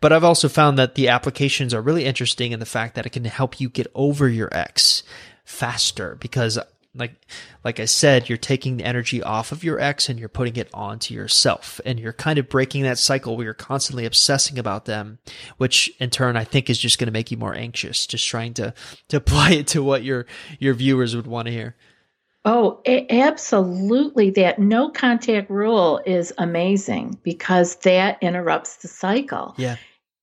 But 0.00 0.12
I've 0.12 0.24
also 0.24 0.48
found 0.48 0.78
that 0.78 0.94
the 0.94 1.08
applications 1.08 1.74
are 1.74 1.82
really 1.82 2.04
interesting 2.04 2.52
in 2.52 2.60
the 2.60 2.66
fact 2.66 2.94
that 2.94 3.04
it 3.04 3.10
can 3.10 3.24
help 3.24 3.60
you 3.60 3.68
get 3.68 3.88
over 3.94 4.28
your 4.28 4.48
ex 4.52 5.02
faster 5.44 6.16
because 6.20 6.58
like 6.94 7.14
like 7.64 7.80
I 7.80 7.86
said, 7.86 8.28
you're 8.28 8.38
taking 8.38 8.76
the 8.76 8.84
energy 8.84 9.22
off 9.22 9.50
of 9.50 9.64
your 9.64 9.80
ex 9.80 10.08
and 10.08 10.18
you're 10.18 10.28
putting 10.28 10.56
it 10.56 10.68
onto 10.74 11.14
yourself. 11.14 11.80
And 11.86 11.98
you're 11.98 12.12
kind 12.12 12.38
of 12.38 12.48
breaking 12.48 12.82
that 12.82 12.98
cycle 12.98 13.36
where 13.36 13.44
you're 13.44 13.54
constantly 13.54 14.04
obsessing 14.04 14.58
about 14.58 14.84
them, 14.84 15.18
which 15.56 15.90
in 15.98 16.10
turn 16.10 16.36
I 16.36 16.44
think 16.44 16.68
is 16.68 16.78
just 16.78 16.98
going 16.98 17.06
to 17.06 17.12
make 17.12 17.30
you 17.30 17.36
more 17.36 17.54
anxious, 17.54 18.06
just 18.06 18.26
trying 18.26 18.54
to 18.54 18.74
to 19.08 19.16
apply 19.22 19.52
it 19.52 19.66
to 19.68 19.82
what 19.82 20.04
your 20.04 20.26
your 20.58 20.74
viewers 20.74 21.16
would 21.16 21.26
want 21.26 21.46
to 21.46 21.52
hear. 21.52 21.76
Oh, 22.44 22.82
absolutely. 22.86 24.30
That 24.30 24.58
no 24.58 24.90
contact 24.90 25.48
rule 25.48 26.00
is 26.04 26.32
amazing 26.38 27.18
because 27.22 27.76
that 27.76 28.18
interrupts 28.20 28.76
the 28.76 28.88
cycle. 28.88 29.54
Yeah. 29.56 29.76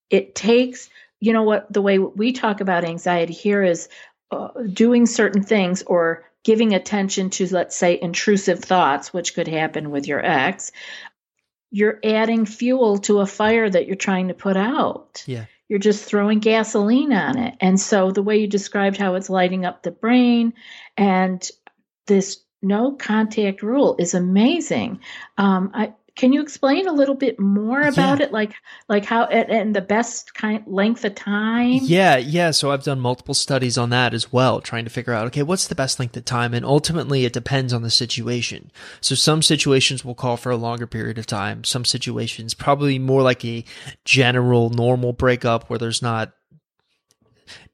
It 0.09 0.35
takes, 0.35 0.89
you 1.21 1.31
know 1.31 1.43
what, 1.43 1.71
the 1.71 1.81
way 1.81 1.97
we 1.97 2.33
talk 2.33 2.59
about 2.59 2.83
anxiety 2.83 3.31
here 3.31 3.63
is 3.63 3.87
uh, 4.31 4.49
doing 4.73 5.05
certain 5.05 5.43
things 5.43 5.81
or 5.83 6.28
giving 6.43 6.73
attention 6.73 7.29
to, 7.31 7.53
let's 7.53 7.75
say, 7.75 7.99
intrusive 8.01 8.59
thoughts, 8.59 9.13
which 9.13 9.33
could 9.33 9.47
happen 9.47 9.91
with 9.91 10.07
your 10.07 10.25
ex. 10.25 10.71
You're 11.71 11.99
adding 12.03 12.45
fuel 12.45 12.97
to 12.99 13.19
a 13.19 13.27
fire 13.27 13.69
that 13.69 13.85
you're 13.87 13.95
trying 13.95 14.29
to 14.29 14.33
put 14.33 14.57
out. 14.57 15.23
Yeah 15.27 15.45
you're 15.69 15.79
just 15.79 16.03
throwing 16.03 16.39
gasoline 16.39 17.13
on 17.13 17.37
it. 17.37 17.55
And 17.61 17.79
so 17.79 18.11
the 18.11 18.23
way 18.23 18.39
you 18.39 18.47
described 18.47 18.97
how 18.97 19.13
it's 19.13 19.29
lighting 19.29 19.65
up 19.65 19.83
the 19.83 19.91
brain 19.91 20.53
and 20.97 21.47
this 22.07 22.41
no 22.61 22.91
contact 22.91 23.61
rule 23.61 23.95
is 23.99 24.15
amazing. 24.15 24.99
Um, 25.37 25.71
I 25.73 25.93
can 26.19 26.33
you 26.33 26.41
explain 26.41 26.85
a 26.85 26.91
little 26.91 27.15
bit 27.15 27.39
more 27.39 27.79
about 27.79 28.19
yeah. 28.19 28.25
it? 28.25 28.33
Like 28.33 28.53
like 28.89 29.05
how 29.05 29.23
and 29.23 29.73
the 29.73 29.79
best 29.81 30.33
kind 30.33 30.61
length 30.67 31.05
of 31.05 31.15
time? 31.15 31.79
Yeah 31.83 32.17
yeah. 32.17 32.51
So 32.51 32.71
i've 32.71 32.83
done 32.83 32.99
multiple 32.99 33.33
studies 33.33 33.77
on 33.77 33.89
that 33.91 34.13
as 34.13 34.31
well 34.31 34.59
trying 34.59 34.83
to 34.83 34.89
figure 34.89 35.13
out 35.13 35.27
okay 35.27 35.43
what's 35.43 35.67
the 35.67 35.75
best 35.75 35.97
length 35.97 36.17
of 36.17 36.25
time? 36.25 36.53
And 36.53 36.65
ultimately 36.65 37.23
it 37.23 37.31
depends 37.31 37.71
on 37.71 37.83
the 37.83 37.89
situation. 37.89 38.69
So 38.99 39.15
some 39.15 39.41
situations 39.41 40.03
will 40.03 40.13
call 40.13 40.35
for 40.35 40.51
a 40.51 40.57
longer 40.57 40.87
period 40.87 41.17
of 41.17 41.25
time. 41.25 41.63
Some 41.63 41.85
situations 41.85 42.53
probably 42.53 42.99
more 42.99 43.21
like 43.21 43.45
a 43.45 43.63
general 44.03 44.69
normal 44.71 45.13
breakup 45.13 45.69
where 45.69 45.79
there's 45.79 46.01
not 46.01 46.33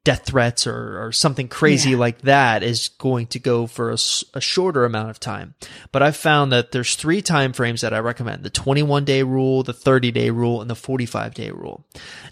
death 0.06 0.26
threats 0.28 0.66
or, 0.66 1.04
or 1.04 1.12
something 1.12 1.50
crazy 1.50 1.90
yeah. 1.90 1.98
like 1.98 2.22
that 2.22 2.64
is 2.64 2.90
going 2.90 3.28
to 3.28 3.40
go 3.40 3.68
for 3.68 3.90
a, 3.90 3.98
a, 4.36 4.40
shorter 4.40 4.86
amount 4.86 5.10
of 5.10 5.20
time. 5.20 5.56
But 5.92 6.04
I've 6.04 6.16
found 6.16 6.52
that 6.52 6.72
there's 6.72 6.96
three 6.96 7.22
time 7.22 7.52
frames 7.52 7.82
that 7.82 7.94
I 7.94 8.00
recommend: 8.00 8.44
the 8.44 8.50
21 8.50 9.04
day 9.04 9.24
rule, 9.24 9.64
the 9.64 9.74
30 9.74 10.12
day 10.12 10.30
rule, 10.30 10.62
and 10.62 10.70
the 10.70 10.76
45 10.76 11.34
day 11.34 11.52
rule. 11.52 11.84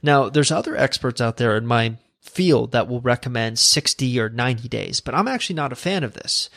Now, 0.02 0.30
there's 0.30 0.52
other 0.52 0.78
experts 0.78 1.20
out 1.20 1.36
there 1.38 1.58
in 1.58 1.66
my 1.66 1.98
field 2.22 2.72
that 2.72 2.88
will 2.88 3.02
recommend 3.02 3.60
60 3.60 4.20
or 4.20 4.30
90 4.30 4.70
days, 4.70 5.02
but 5.02 5.14
I'm 5.14 5.28
actually 5.28 5.56
not 5.56 5.74
a 5.74 5.76
fan 5.76 6.04
of 6.04 6.14
this. 6.14 6.50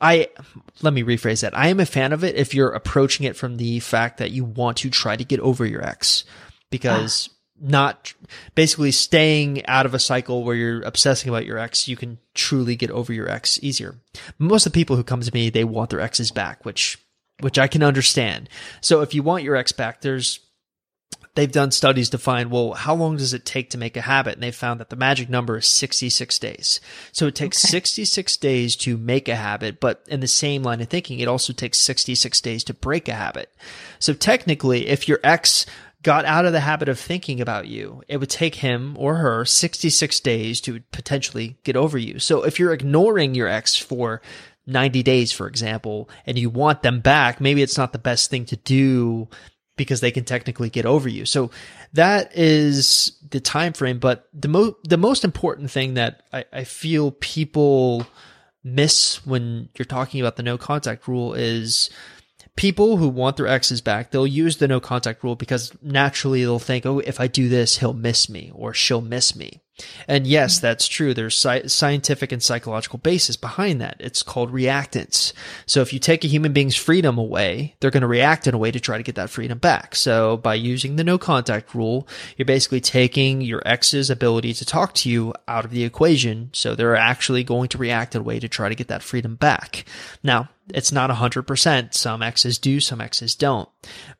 I 0.00 0.28
let 0.82 0.92
me 0.92 1.04
rephrase 1.04 1.42
that. 1.42 1.56
I 1.56 1.68
am 1.68 1.80
a 1.80 1.86
fan 1.86 2.12
of 2.12 2.24
it 2.24 2.34
if 2.34 2.52
you're 2.52 2.72
approaching 2.72 3.24
it 3.26 3.36
from 3.36 3.56
the 3.56 3.80
fact 3.80 4.18
that 4.18 4.32
you 4.32 4.44
want 4.44 4.78
to 4.78 4.90
try 4.90 5.16
to 5.16 5.24
get 5.24 5.40
over 5.40 5.64
your 5.64 5.82
ex 5.82 6.24
because 6.68 7.30
not 7.64 8.12
basically 8.54 8.90
staying 8.90 9.64
out 9.66 9.86
of 9.86 9.94
a 9.94 9.98
cycle 9.98 10.44
where 10.44 10.54
you're 10.54 10.82
obsessing 10.82 11.30
about 11.30 11.46
your 11.46 11.58
ex, 11.58 11.88
you 11.88 11.96
can 11.96 12.18
truly 12.34 12.76
get 12.76 12.90
over 12.90 13.12
your 13.12 13.28
ex 13.28 13.58
easier. 13.62 13.96
Most 14.38 14.66
of 14.66 14.72
the 14.72 14.78
people 14.78 14.96
who 14.96 15.02
come 15.02 15.22
to 15.22 15.34
me, 15.34 15.48
they 15.48 15.64
want 15.64 15.90
their 15.90 16.00
exes 16.00 16.30
back, 16.30 16.64
which, 16.64 16.98
which 17.40 17.58
I 17.58 17.66
can 17.66 17.82
understand. 17.82 18.48
So 18.80 19.00
if 19.00 19.14
you 19.14 19.22
want 19.22 19.44
your 19.44 19.56
ex 19.56 19.72
back, 19.72 20.02
there's, 20.02 20.40
they've 21.34 21.50
done 21.50 21.70
studies 21.70 22.10
to 22.10 22.18
find, 22.18 22.50
well, 22.50 22.74
how 22.74 22.94
long 22.94 23.16
does 23.16 23.32
it 23.32 23.46
take 23.46 23.70
to 23.70 23.78
make 23.78 23.96
a 23.96 24.02
habit? 24.02 24.34
And 24.34 24.42
they 24.42 24.50
found 24.50 24.78
that 24.78 24.90
the 24.90 24.96
magic 24.96 25.30
number 25.30 25.56
is 25.56 25.66
66 25.66 26.38
days. 26.38 26.80
So 27.12 27.26
it 27.28 27.34
takes 27.34 27.64
okay. 27.64 27.70
66 27.70 28.36
days 28.36 28.76
to 28.76 28.98
make 28.98 29.26
a 29.26 29.36
habit, 29.36 29.80
but 29.80 30.04
in 30.06 30.20
the 30.20 30.28
same 30.28 30.62
line 30.62 30.82
of 30.82 30.88
thinking, 30.88 31.20
it 31.20 31.28
also 31.28 31.54
takes 31.54 31.78
66 31.78 32.40
days 32.42 32.62
to 32.64 32.74
break 32.74 33.08
a 33.08 33.14
habit. 33.14 33.50
So 33.98 34.12
technically, 34.12 34.88
if 34.88 35.08
your 35.08 35.20
ex 35.24 35.64
got 36.04 36.24
out 36.24 36.44
of 36.44 36.52
the 36.52 36.60
habit 36.60 36.88
of 36.88 37.00
thinking 37.00 37.40
about 37.40 37.66
you, 37.66 38.02
it 38.06 38.18
would 38.18 38.30
take 38.30 38.56
him 38.56 38.94
or 38.96 39.16
her 39.16 39.44
66 39.44 40.20
days 40.20 40.60
to 40.60 40.80
potentially 40.92 41.56
get 41.64 41.74
over 41.74 41.98
you. 41.98 42.20
So 42.20 42.44
if 42.44 42.60
you're 42.60 42.72
ignoring 42.72 43.34
your 43.34 43.48
ex 43.48 43.74
for 43.74 44.22
90 44.66 45.02
days, 45.02 45.32
for 45.32 45.48
example, 45.48 46.08
and 46.26 46.38
you 46.38 46.50
want 46.50 46.82
them 46.82 47.00
back, 47.00 47.40
maybe 47.40 47.62
it's 47.62 47.78
not 47.78 47.92
the 47.92 47.98
best 47.98 48.30
thing 48.30 48.44
to 48.46 48.56
do 48.56 49.28
because 49.76 50.00
they 50.00 50.12
can 50.12 50.24
technically 50.24 50.70
get 50.70 50.86
over 50.86 51.08
you. 51.08 51.24
So 51.24 51.50
that 51.94 52.30
is 52.36 53.18
the 53.30 53.40
time 53.40 53.72
frame. 53.72 53.98
But 53.98 54.28
the 54.32 54.48
most 54.48 54.76
the 54.84 54.96
most 54.96 55.24
important 55.24 55.70
thing 55.70 55.94
that 55.94 56.22
I, 56.32 56.44
I 56.52 56.64
feel 56.64 57.10
people 57.10 58.06
miss 58.62 59.24
when 59.26 59.68
you're 59.76 59.84
talking 59.84 60.20
about 60.20 60.36
the 60.36 60.42
no 60.42 60.56
contact 60.56 61.08
rule 61.08 61.34
is 61.34 61.90
people 62.56 62.96
who 62.98 63.08
want 63.08 63.36
their 63.36 63.46
exes 63.46 63.80
back, 63.80 64.10
they'll 64.10 64.26
use 64.26 64.58
the 64.58 64.68
no 64.68 64.80
contact 64.80 65.24
rule 65.24 65.36
because 65.36 65.72
naturally 65.82 66.42
they'll 66.42 66.58
think, 66.58 66.86
oh, 66.86 67.00
if 67.00 67.20
I 67.20 67.26
do 67.26 67.48
this, 67.48 67.78
he'll 67.78 67.94
miss 67.94 68.28
me 68.28 68.50
or 68.54 68.72
she'll 68.72 69.00
miss 69.00 69.34
me. 69.34 69.60
And 70.06 70.26
yes, 70.26 70.60
that's 70.60 70.86
true. 70.86 71.14
There's 71.14 71.34
sci- 71.34 71.66
scientific 71.66 72.30
and 72.30 72.42
psychological 72.42 72.98
basis 72.98 73.36
behind 73.36 73.80
that. 73.80 73.96
It's 73.98 74.22
called 74.22 74.52
reactance. 74.52 75.32
So 75.66 75.80
if 75.80 75.92
you 75.92 75.98
take 75.98 76.24
a 76.24 76.28
human 76.28 76.52
being's 76.52 76.76
freedom 76.76 77.18
away, 77.18 77.74
they're 77.80 77.90
going 77.90 78.02
to 78.02 78.06
react 78.06 78.46
in 78.46 78.54
a 78.54 78.58
way 78.58 78.70
to 78.70 78.78
try 78.78 78.96
to 78.96 79.02
get 79.02 79.16
that 79.16 79.30
freedom 79.30 79.58
back. 79.58 79.96
So 79.96 80.36
by 80.36 80.54
using 80.54 80.96
the 80.96 81.04
no 81.04 81.18
contact 81.18 81.74
rule, 81.74 82.06
you're 82.36 82.46
basically 82.46 82.80
taking 82.80 83.40
your 83.40 83.62
ex's 83.66 84.10
ability 84.10 84.54
to 84.54 84.64
talk 84.64 84.94
to 84.94 85.10
you 85.10 85.34
out 85.48 85.64
of 85.64 85.72
the 85.72 85.84
equation. 85.84 86.50
So 86.52 86.74
they're 86.74 86.96
actually 86.96 87.42
going 87.42 87.68
to 87.70 87.78
react 87.78 88.14
in 88.14 88.20
a 88.20 88.24
way 88.24 88.38
to 88.38 88.48
try 88.48 88.68
to 88.68 88.74
get 88.74 88.88
that 88.88 89.02
freedom 89.02 89.34
back. 89.34 89.84
Now, 90.22 90.50
it's 90.68 90.92
not 90.92 91.10
100%. 91.10 91.94
Some 91.94 92.22
exes 92.22 92.58
do, 92.58 92.80
some 92.80 93.00
exes 93.00 93.34
don't. 93.34 93.68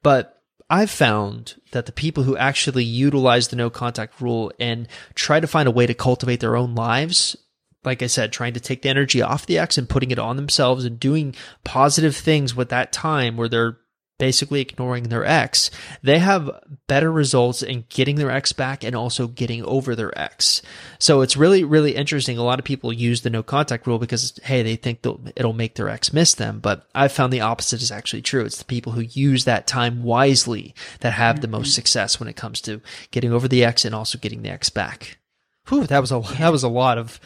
But 0.03 0.43
I've 0.75 0.91
found 0.91 1.55
that 1.71 1.87
the 1.87 1.93
people 1.93 2.25
who 2.25 2.37
actually 2.37 2.83
utilize 2.83 3.47
the 3.47 3.55
no 3.55 3.71
contact 3.71 4.21
rule 4.21 4.51
and 4.59 4.89
try 5.15 5.39
to 5.39 5.47
find 5.47 5.69
a 5.69 5.71
way 5.71 5.87
to 5.87 5.95
cultivate 5.95 6.41
their 6.41 6.57
own 6.57 6.75
lives, 6.75 7.37
like 7.85 8.03
I 8.03 8.09
said, 8.09 8.33
trying 8.33 8.55
to 8.55 8.61
take 8.61 8.83
the 8.83 8.89
energy 8.89 9.23
off 9.23 9.47
the 9.47 9.57
ex 9.57 9.79
and 9.79 9.89
putting 9.89 10.11
it 10.11 10.19
on 10.19 10.35
themselves 10.35 10.85
and 10.85 10.99
doing 10.99 11.37
positive 11.63 12.17
things 12.17 12.57
with 12.57 12.71
that 12.71 12.91
time 12.91 13.37
where 13.37 13.49
they're 13.49 13.77
basically 14.19 14.61
ignoring 14.61 15.05
their 15.05 15.25
ex, 15.25 15.71
they 16.03 16.19
have 16.19 16.51
better 16.87 17.11
results 17.11 17.63
in 17.63 17.85
getting 17.89 18.17
their 18.17 18.31
ex 18.31 18.53
back 18.53 18.85
and 18.85 18.95
also 18.95 19.27
getting 19.27 19.65
over 19.65 19.97
their 19.97 20.17
ex. 20.19 20.63
So 20.99 21.21
it's 21.21 21.37
really, 21.37 21.65
really 21.65 21.97
interesting. 21.97 22.39
A 22.39 22.45
lot 22.45 22.59
of 22.59 22.65
people 22.65 22.93
use 22.93 23.23
the 23.23 23.31
no 23.31 23.43
contact 23.43 23.87
rule 23.87 23.99
because, 23.99 24.39
hey, 24.45 24.63
they 24.63 24.77
think 24.77 25.05
it'll 25.05 25.53
make 25.53 25.75
their 25.75 25.89
ex 25.89 26.13
miss 26.13 26.35
them. 26.35 26.61
But 26.61 26.87
I've 26.95 27.13
found 27.13 27.33
the 27.33 27.41
opposite 27.41 27.83
is 27.83 27.91
actually 27.91 28.23
true. 28.23 28.45
It's 28.45 28.59
the 28.59 28.65
people 28.65 28.93
who 28.93 29.01
use 29.01 29.45
that 29.45 29.67
time 29.67 30.03
wisely 30.03 30.75
that 31.01 31.15
have 31.15 31.41
the 31.41 31.49
most 31.49 31.69
mm-hmm. 31.69 31.75
success 31.75 32.21
when 32.21 32.29
it 32.29 32.37
comes 32.37 32.61
to 32.63 32.81
getting 33.11 33.33
over 33.33 33.49
the 33.49 33.65
ex 33.65 33.85
and 33.85 33.95
also 33.95 34.19
getting 34.19 34.43
the 34.43 34.51
ex 34.51 34.71
back. 34.71 35.19
Whew, 35.69 35.87
that 35.87 36.01
was 36.01 36.13
a, 36.13 36.21
that 36.39 36.53
was 36.53 36.63
a 36.63 36.69
lot 36.69 36.99
of, 36.99 37.19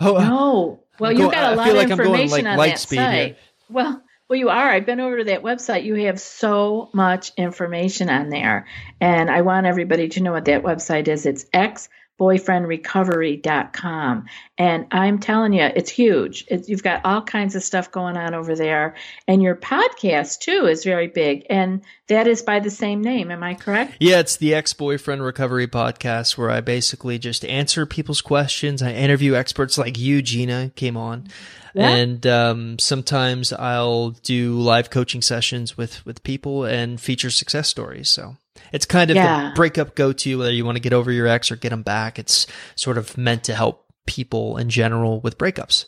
oh, 0.00 0.18
no. 0.18 0.82
Well, 0.98 1.12
you've 1.12 1.32
got 1.32 1.54
a 1.54 1.56
lot 1.56 1.68
of 1.68 1.74
like 1.74 1.90
information 1.90 2.44
going, 2.44 2.44
like, 2.44 2.46
on 2.46 2.56
that 2.56 2.78
site. 2.78 3.14
Here. 3.14 3.36
Well, 3.68 4.02
well, 4.28 4.38
you 4.38 4.48
are. 4.48 4.70
I've 4.70 4.86
been 4.86 5.00
over 5.00 5.18
to 5.18 5.24
that 5.24 5.42
website. 5.42 5.82
You 5.84 6.06
have 6.06 6.20
so 6.20 6.88
much 6.92 7.32
information 7.36 8.08
on 8.10 8.28
there. 8.28 8.66
And 9.00 9.30
I 9.30 9.42
want 9.42 9.66
everybody 9.66 10.08
to 10.10 10.20
know 10.20 10.32
what 10.32 10.46
that 10.46 10.64
website 10.64 11.06
is. 11.06 11.26
It's 11.26 11.44
exboyfriendrecovery.com. 11.54 14.26
And 14.58 14.86
I'm 14.90 15.20
telling 15.20 15.52
you, 15.52 15.62
it's 15.62 15.90
huge. 15.90 16.44
It's, 16.48 16.68
you've 16.68 16.82
got 16.82 17.04
all 17.04 17.22
kinds 17.22 17.54
of 17.54 17.62
stuff 17.62 17.92
going 17.92 18.16
on 18.16 18.34
over 18.34 18.56
there. 18.56 18.96
And 19.28 19.40
your 19.40 19.54
podcast, 19.54 20.40
too, 20.40 20.66
is 20.66 20.82
very 20.82 21.06
big. 21.06 21.46
And 21.48 21.82
that 22.08 22.26
is 22.26 22.42
by 22.42 22.58
the 22.58 22.70
same 22.70 23.02
name. 23.02 23.30
Am 23.30 23.44
I 23.44 23.54
correct? 23.54 23.98
Yeah, 24.00 24.18
it's 24.18 24.38
the 24.38 24.54
Ex 24.54 24.72
Boyfriend 24.72 25.22
Recovery 25.22 25.68
Podcast, 25.68 26.36
where 26.36 26.50
I 26.50 26.60
basically 26.60 27.20
just 27.20 27.44
answer 27.44 27.86
people's 27.86 28.22
questions. 28.22 28.82
I 28.82 28.92
interview 28.92 29.36
experts 29.36 29.78
like 29.78 29.96
you, 29.96 30.20
Gina, 30.20 30.72
came 30.74 30.96
on. 30.96 31.28
Yeah. 31.76 31.90
And 31.90 32.26
um, 32.26 32.78
sometimes 32.78 33.52
I'll 33.52 34.10
do 34.10 34.58
live 34.58 34.88
coaching 34.88 35.20
sessions 35.20 35.76
with 35.76 36.04
with 36.06 36.22
people 36.22 36.64
and 36.64 36.98
feature 36.98 37.30
success 37.30 37.68
stories. 37.68 38.08
So 38.08 38.38
it's 38.72 38.86
kind 38.86 39.10
of 39.10 39.16
yeah. 39.16 39.50
the 39.50 39.54
breakup 39.54 39.94
go 39.94 40.14
to 40.14 40.38
whether 40.38 40.52
you 40.52 40.64
want 40.64 40.76
to 40.76 40.82
get 40.82 40.94
over 40.94 41.12
your 41.12 41.26
ex 41.26 41.50
or 41.50 41.56
get 41.56 41.68
them 41.68 41.82
back. 41.82 42.18
It's 42.18 42.46
sort 42.76 42.96
of 42.96 43.18
meant 43.18 43.44
to 43.44 43.54
help 43.54 43.84
people 44.06 44.56
in 44.56 44.70
general 44.70 45.20
with 45.20 45.36
breakups. 45.36 45.84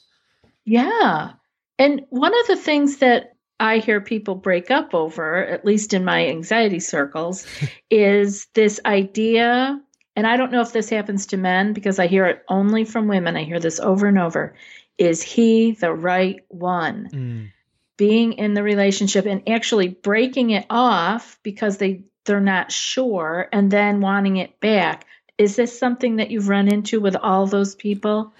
Yeah. 0.66 1.32
And 1.78 2.02
one 2.10 2.38
of 2.38 2.46
the 2.48 2.56
things 2.56 2.98
that 2.98 3.36
I 3.58 3.78
hear 3.78 4.02
people 4.02 4.34
break 4.34 4.70
up 4.70 4.94
over, 4.94 5.36
at 5.36 5.64
least 5.64 5.94
in 5.94 6.04
my 6.04 6.26
anxiety 6.26 6.80
circles, 6.80 7.46
is 7.90 8.46
this 8.52 8.78
idea. 8.84 9.80
And 10.14 10.26
I 10.26 10.36
don't 10.36 10.52
know 10.52 10.60
if 10.60 10.72
this 10.72 10.90
happens 10.90 11.26
to 11.28 11.38
men 11.38 11.72
because 11.72 11.98
I 11.98 12.08
hear 12.08 12.26
it 12.26 12.44
only 12.46 12.84
from 12.84 13.08
women. 13.08 13.38
I 13.38 13.44
hear 13.44 13.58
this 13.58 13.80
over 13.80 14.06
and 14.06 14.18
over 14.18 14.54
is 14.98 15.22
he 15.22 15.72
the 15.72 15.92
right 15.92 16.44
one? 16.48 17.08
Mm. 17.12 17.52
Being 17.96 18.34
in 18.34 18.54
the 18.54 18.62
relationship 18.62 19.26
and 19.26 19.48
actually 19.48 19.88
breaking 19.88 20.50
it 20.50 20.66
off 20.70 21.38
because 21.42 21.78
they 21.78 22.04
they're 22.24 22.40
not 22.40 22.70
sure 22.70 23.48
and 23.52 23.70
then 23.70 24.00
wanting 24.00 24.36
it 24.36 24.60
back. 24.60 25.06
Is 25.38 25.56
this 25.56 25.78
something 25.78 26.16
that 26.16 26.30
you've 26.30 26.48
run 26.48 26.68
into 26.68 27.00
with 27.00 27.16
all 27.16 27.46
those 27.46 27.74
people? 27.74 28.34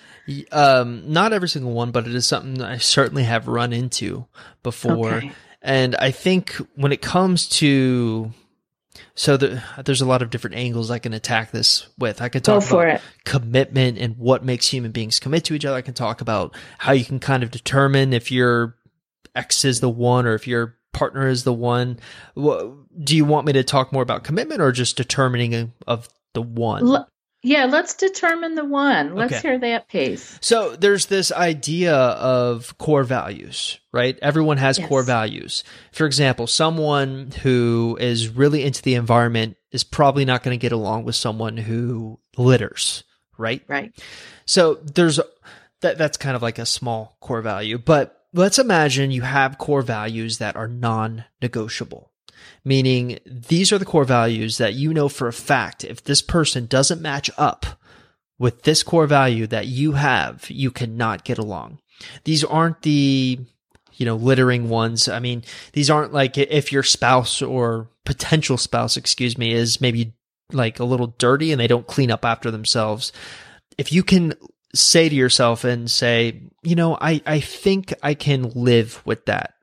Um, 0.52 1.10
not 1.10 1.32
every 1.32 1.48
single 1.48 1.72
one, 1.72 1.90
but 1.92 2.06
it 2.06 2.14
is 2.14 2.26
something 2.26 2.60
I 2.60 2.78
certainly 2.78 3.22
have 3.22 3.48
run 3.48 3.72
into 3.72 4.26
before. 4.62 5.14
Okay. 5.14 5.32
And 5.62 5.96
I 5.96 6.10
think 6.10 6.52
when 6.74 6.92
it 6.92 7.00
comes 7.00 7.48
to 7.60 8.32
so 9.18 9.36
the, 9.36 9.60
there's 9.84 10.00
a 10.00 10.06
lot 10.06 10.22
of 10.22 10.30
different 10.30 10.54
angles 10.54 10.92
I 10.92 11.00
can 11.00 11.12
attack 11.12 11.50
this 11.50 11.88
with. 11.98 12.22
I 12.22 12.28
can 12.28 12.40
talk 12.40 12.62
about 12.70 12.86
it. 12.86 13.00
commitment 13.24 13.98
and 13.98 14.16
what 14.16 14.44
makes 14.44 14.68
human 14.68 14.92
beings 14.92 15.18
commit 15.18 15.44
to 15.46 15.54
each 15.54 15.64
other. 15.64 15.76
I 15.76 15.82
can 15.82 15.92
talk 15.92 16.20
about 16.20 16.54
how 16.78 16.92
you 16.92 17.04
can 17.04 17.18
kind 17.18 17.42
of 17.42 17.50
determine 17.50 18.12
if 18.12 18.30
your 18.30 18.76
ex 19.34 19.64
is 19.64 19.80
the 19.80 19.88
one 19.88 20.24
or 20.24 20.34
if 20.34 20.46
your 20.46 20.76
partner 20.92 21.26
is 21.26 21.42
the 21.42 21.52
one. 21.52 21.98
Do 22.36 23.16
you 23.16 23.24
want 23.24 23.44
me 23.44 23.54
to 23.54 23.64
talk 23.64 23.92
more 23.92 24.04
about 24.04 24.22
commitment 24.22 24.60
or 24.60 24.70
just 24.70 24.96
determining 24.96 25.72
of 25.88 26.08
the 26.34 26.42
one? 26.42 26.86
Yeah, 27.42 27.66
let's 27.66 27.94
determine 27.94 28.56
the 28.56 28.64
one. 28.64 29.14
Let's 29.14 29.34
okay. 29.34 29.48
hear 29.48 29.58
that 29.58 29.88
piece. 29.88 30.38
So 30.40 30.74
there's 30.74 31.06
this 31.06 31.30
idea 31.30 31.94
of 31.94 32.76
core 32.78 33.04
values, 33.04 33.78
right? 33.92 34.18
Everyone 34.20 34.56
has 34.56 34.78
yes. 34.78 34.88
core 34.88 35.04
values. 35.04 35.62
For 35.92 36.04
example, 36.04 36.48
someone 36.48 37.30
who 37.42 37.96
is 38.00 38.28
really 38.28 38.64
into 38.64 38.82
the 38.82 38.94
environment 38.94 39.56
is 39.70 39.84
probably 39.84 40.24
not 40.24 40.42
going 40.42 40.58
to 40.58 40.60
get 40.60 40.72
along 40.72 41.04
with 41.04 41.14
someone 41.14 41.56
who 41.56 42.18
litters, 42.36 43.04
right? 43.36 43.62
Right. 43.68 43.92
So 44.44 44.74
there's 44.74 45.20
that 45.80 45.96
that's 45.96 46.16
kind 46.16 46.34
of 46.34 46.42
like 46.42 46.58
a 46.58 46.66
small 46.66 47.16
core 47.20 47.42
value, 47.42 47.78
but 47.78 48.24
let's 48.32 48.58
imagine 48.58 49.12
you 49.12 49.22
have 49.22 49.58
core 49.58 49.82
values 49.82 50.38
that 50.38 50.56
are 50.56 50.66
non-negotiable. 50.68 52.10
Meaning 52.64 53.18
these 53.26 53.72
are 53.72 53.78
the 53.78 53.84
core 53.84 54.04
values 54.04 54.58
that 54.58 54.74
you 54.74 54.92
know 54.92 55.08
for 55.08 55.28
a 55.28 55.32
fact 55.32 55.84
if 55.84 56.04
this 56.04 56.22
person 56.22 56.66
doesn't 56.66 57.02
match 57.02 57.30
up 57.36 57.66
with 58.38 58.62
this 58.62 58.82
core 58.82 59.06
value 59.06 59.46
that 59.48 59.66
you 59.66 59.92
have, 59.92 60.48
you 60.48 60.70
cannot 60.70 61.24
get 61.24 61.38
along. 61.38 61.80
These 62.24 62.44
aren't 62.44 62.82
the 62.82 63.40
you 63.98 64.06
know, 64.06 64.16
littering 64.16 64.68
ones. 64.68 65.08
I 65.08 65.18
mean, 65.18 65.42
these 65.72 65.90
aren't 65.90 66.12
like 66.12 66.38
if 66.38 66.72
your 66.72 66.84
spouse 66.84 67.42
or 67.42 67.88
potential 68.06 68.56
spouse, 68.56 68.96
excuse 68.96 69.36
me, 69.36 69.52
is 69.52 69.80
maybe 69.80 70.14
like 70.52 70.78
a 70.78 70.84
little 70.84 71.08
dirty 71.18 71.52
and 71.52 71.60
they 71.60 71.66
don't 71.66 71.86
clean 71.86 72.10
up 72.10 72.24
after 72.24 72.50
themselves. 72.50 73.12
If 73.76 73.92
you 73.92 74.02
can 74.04 74.34
say 74.72 75.08
to 75.08 75.14
yourself 75.14 75.64
and 75.64 75.90
say, 75.90 76.42
you 76.62 76.76
know, 76.76 76.96
I, 77.00 77.20
I 77.26 77.40
think 77.40 77.92
I 78.02 78.14
can 78.14 78.50
live 78.50 79.02
with 79.04 79.26
that, 79.26 79.54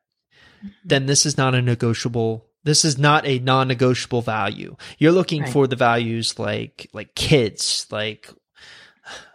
mm-hmm. 0.60 0.68
then 0.84 1.06
this 1.06 1.26
is 1.26 1.38
not 1.38 1.56
a 1.56 1.62
negotiable. 1.62 2.46
This 2.66 2.84
is 2.84 2.98
not 2.98 3.26
a 3.26 3.40
non-negotiable 3.40 4.22
value. 4.22 4.76
You're 4.98 5.14
looking 5.14 5.44
right. 5.44 5.52
for 5.52 5.68
the 5.68 5.78
values 5.78 6.38
like, 6.38 6.90
like 6.92 7.16
kids, 7.16 7.88
like 7.90 8.30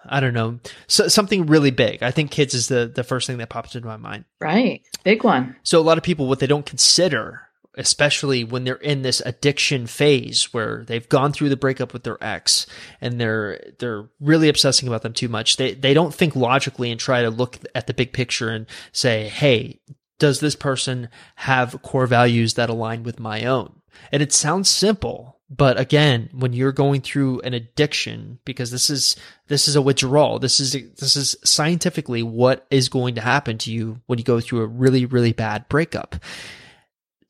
I 0.05 0.21
don't 0.21 0.35
know, 0.35 0.59
so, 0.87 1.09
something 1.09 1.47
really 1.47 1.71
big. 1.71 2.03
I 2.03 2.11
think 2.11 2.31
kids 2.31 2.55
is 2.55 2.69
the 2.69 2.91
the 2.93 3.05
first 3.05 3.27
thing 3.27 3.39
that 3.39 3.49
pops 3.51 3.75
into 3.75 3.87
my 3.87 3.97
mind. 3.97 4.25
Right, 4.41 4.83
big 5.05 5.25
one. 5.25 5.57
So 5.63 5.79
a 5.79 5.83
lot 5.83 5.99
of 5.99 6.05
people, 6.05 6.27
what 6.27 6.41
they 6.41 6.47
don't 6.47 6.67
consider 6.67 7.43
especially 7.77 8.43
when 8.43 8.65
they're 8.65 8.75
in 8.75 9.03
this 9.03 9.23
addiction 9.25 9.87
phase 9.87 10.53
where 10.53 10.85
they've 10.87 11.09
gone 11.09 11.33
through 11.33 11.49
the 11.49 11.57
breakup 11.57 11.93
with 11.93 12.03
their 12.03 12.23
ex 12.23 12.67
and 13.01 13.21
they're 13.21 13.61
they're 13.79 14.09
really 14.19 14.49
obsessing 14.49 14.89
about 14.89 15.03
them 15.03 15.13
too 15.13 15.29
much 15.29 15.57
they 15.57 15.73
they 15.75 15.95
don't 15.95 16.13
think 16.13 16.35
logically 16.35 16.91
and 16.91 16.99
try 16.99 17.23
to 17.23 17.31
look 17.31 17.59
at 17.75 17.87
the 17.87 17.95
big 17.95 18.13
picture 18.13 18.51
and 18.51 18.67
say 18.93 19.29
hey 19.29 19.79
does 20.21 20.39
this 20.39 20.55
person 20.55 21.09
have 21.35 21.83
core 21.83 22.07
values 22.07 22.55
that 22.55 22.71
align 22.71 23.03
with 23.03 23.19
my 23.19 23.45
own 23.45 23.81
and 24.13 24.23
it 24.23 24.33
sounds 24.33 24.71
simple 24.71 25.41
but 25.51 25.81
again 25.81 26.29
when 26.33 26.53
you're 26.53 26.71
going 26.71 27.01
through 27.01 27.41
an 27.41 27.53
addiction 27.53 28.39
because 28.45 28.71
this 28.71 28.89
is 28.89 29.17
this 29.49 29.67
is 29.67 29.75
a 29.75 29.83
withdrawal 29.83 30.39
this 30.39 30.61
is 30.61 30.73
this 30.73 31.17
is 31.17 31.35
scientifically 31.43 32.23
what 32.23 32.67
is 32.71 32.89
going 32.89 33.17
to 33.17 33.21
happen 33.21 33.59
to 33.59 33.73
you 33.73 34.01
when 34.07 34.19
you 34.19 34.25
go 34.25 34.41
through 34.41 34.61
a 34.61 34.67
really 34.67 35.05
really 35.05 35.33
bad 35.33 35.69
breakup 35.69 36.15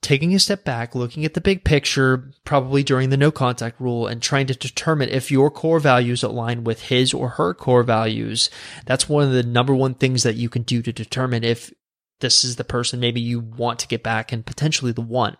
taking 0.02 0.34
a 0.34 0.38
step 0.38 0.64
back, 0.64 0.94
looking 0.94 1.24
at 1.24 1.34
the 1.34 1.40
big 1.40 1.64
picture, 1.64 2.32
probably 2.44 2.82
during 2.82 3.10
the 3.10 3.16
no 3.16 3.30
contact 3.30 3.80
rule, 3.80 4.06
and 4.06 4.22
trying 4.22 4.46
to 4.46 4.54
determine 4.54 5.08
if 5.08 5.30
your 5.30 5.50
core 5.50 5.80
values 5.80 6.22
align 6.22 6.64
with 6.64 6.82
his 6.82 7.12
or 7.12 7.30
her 7.30 7.54
core 7.54 7.82
values. 7.82 8.50
That's 8.86 9.08
one 9.08 9.24
of 9.24 9.32
the 9.32 9.42
number 9.42 9.74
one 9.74 9.94
things 9.94 10.22
that 10.22 10.36
you 10.36 10.48
can 10.48 10.62
do 10.62 10.82
to 10.82 10.92
determine 10.92 11.44
if 11.44 11.72
this 12.20 12.44
is 12.44 12.56
the 12.56 12.64
person 12.64 13.00
maybe 13.00 13.20
you 13.20 13.40
want 13.40 13.80
to 13.80 13.88
get 13.88 14.02
back 14.02 14.32
and 14.32 14.44
potentially 14.44 14.92
the 14.92 15.00
one. 15.00 15.36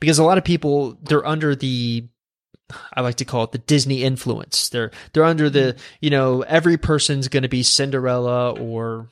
Because 0.00 0.18
a 0.18 0.24
lot 0.24 0.38
of 0.38 0.44
people, 0.44 0.98
they're 1.02 1.26
under 1.26 1.54
the 1.54 2.08
I 2.94 3.00
like 3.00 3.16
to 3.16 3.24
call 3.24 3.44
it 3.44 3.52
the 3.52 3.58
Disney 3.58 4.02
influence. 4.02 4.68
They're 4.68 4.90
they're 5.12 5.24
under 5.24 5.50
the 5.50 5.76
you 6.00 6.10
know 6.10 6.42
every 6.42 6.76
person's 6.76 7.28
going 7.28 7.42
to 7.42 7.48
be 7.48 7.62
Cinderella 7.62 8.52
or 8.52 9.10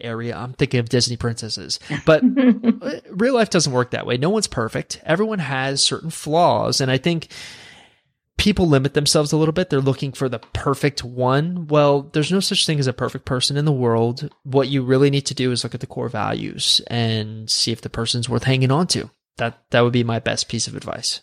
Ariel. 0.00 0.38
I'm 0.38 0.52
thinking 0.52 0.80
of 0.80 0.88
Disney 0.88 1.16
princesses, 1.16 1.80
but 2.04 2.22
real 3.10 3.34
life 3.34 3.50
doesn't 3.50 3.72
work 3.72 3.90
that 3.90 4.06
way. 4.06 4.16
No 4.16 4.30
one's 4.30 4.46
perfect. 4.46 5.00
Everyone 5.04 5.38
has 5.38 5.82
certain 5.82 6.10
flaws, 6.10 6.80
and 6.80 6.90
I 6.90 6.98
think 6.98 7.28
people 8.40 8.66
limit 8.66 8.94
themselves 8.94 9.32
a 9.32 9.36
little 9.36 9.52
bit. 9.52 9.68
They're 9.68 9.82
looking 9.82 10.12
for 10.12 10.26
the 10.26 10.38
perfect 10.38 11.04
one. 11.04 11.66
Well, 11.66 12.08
there's 12.14 12.32
no 12.32 12.40
such 12.40 12.64
thing 12.64 12.78
as 12.78 12.86
a 12.86 12.92
perfect 12.94 13.26
person 13.26 13.58
in 13.58 13.66
the 13.66 13.72
world. 13.72 14.30
What 14.44 14.68
you 14.68 14.82
really 14.82 15.10
need 15.10 15.26
to 15.26 15.34
do 15.34 15.52
is 15.52 15.62
look 15.62 15.74
at 15.74 15.80
the 15.80 15.86
core 15.86 16.08
values 16.08 16.80
and 16.86 17.50
see 17.50 17.70
if 17.70 17.82
the 17.82 17.90
person's 17.90 18.30
worth 18.30 18.44
hanging 18.44 18.72
on 18.72 18.86
to. 18.88 19.10
That 19.36 19.62
that 19.70 19.82
would 19.82 19.92
be 19.92 20.04
my 20.04 20.20
best 20.20 20.48
piece 20.48 20.66
of 20.66 20.74
advice. 20.74 21.20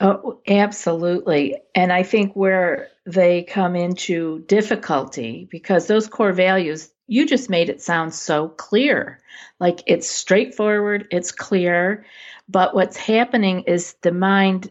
Oh, 0.00 0.40
absolutely. 0.48 1.58
And 1.74 1.92
I 1.92 2.02
think 2.02 2.32
where 2.34 2.88
they 3.04 3.42
come 3.42 3.76
into 3.76 4.40
difficulty 4.46 5.46
because 5.50 5.86
those 5.86 6.08
core 6.08 6.32
values, 6.32 6.90
you 7.06 7.26
just 7.26 7.50
made 7.50 7.68
it 7.68 7.82
sound 7.82 8.14
so 8.14 8.48
clear. 8.48 9.20
Like 9.60 9.82
it's 9.86 10.10
straightforward, 10.10 11.08
it's 11.10 11.30
clear. 11.30 12.06
But 12.48 12.74
what's 12.74 12.96
happening 12.96 13.64
is 13.66 13.96
the 14.00 14.12
mind, 14.12 14.70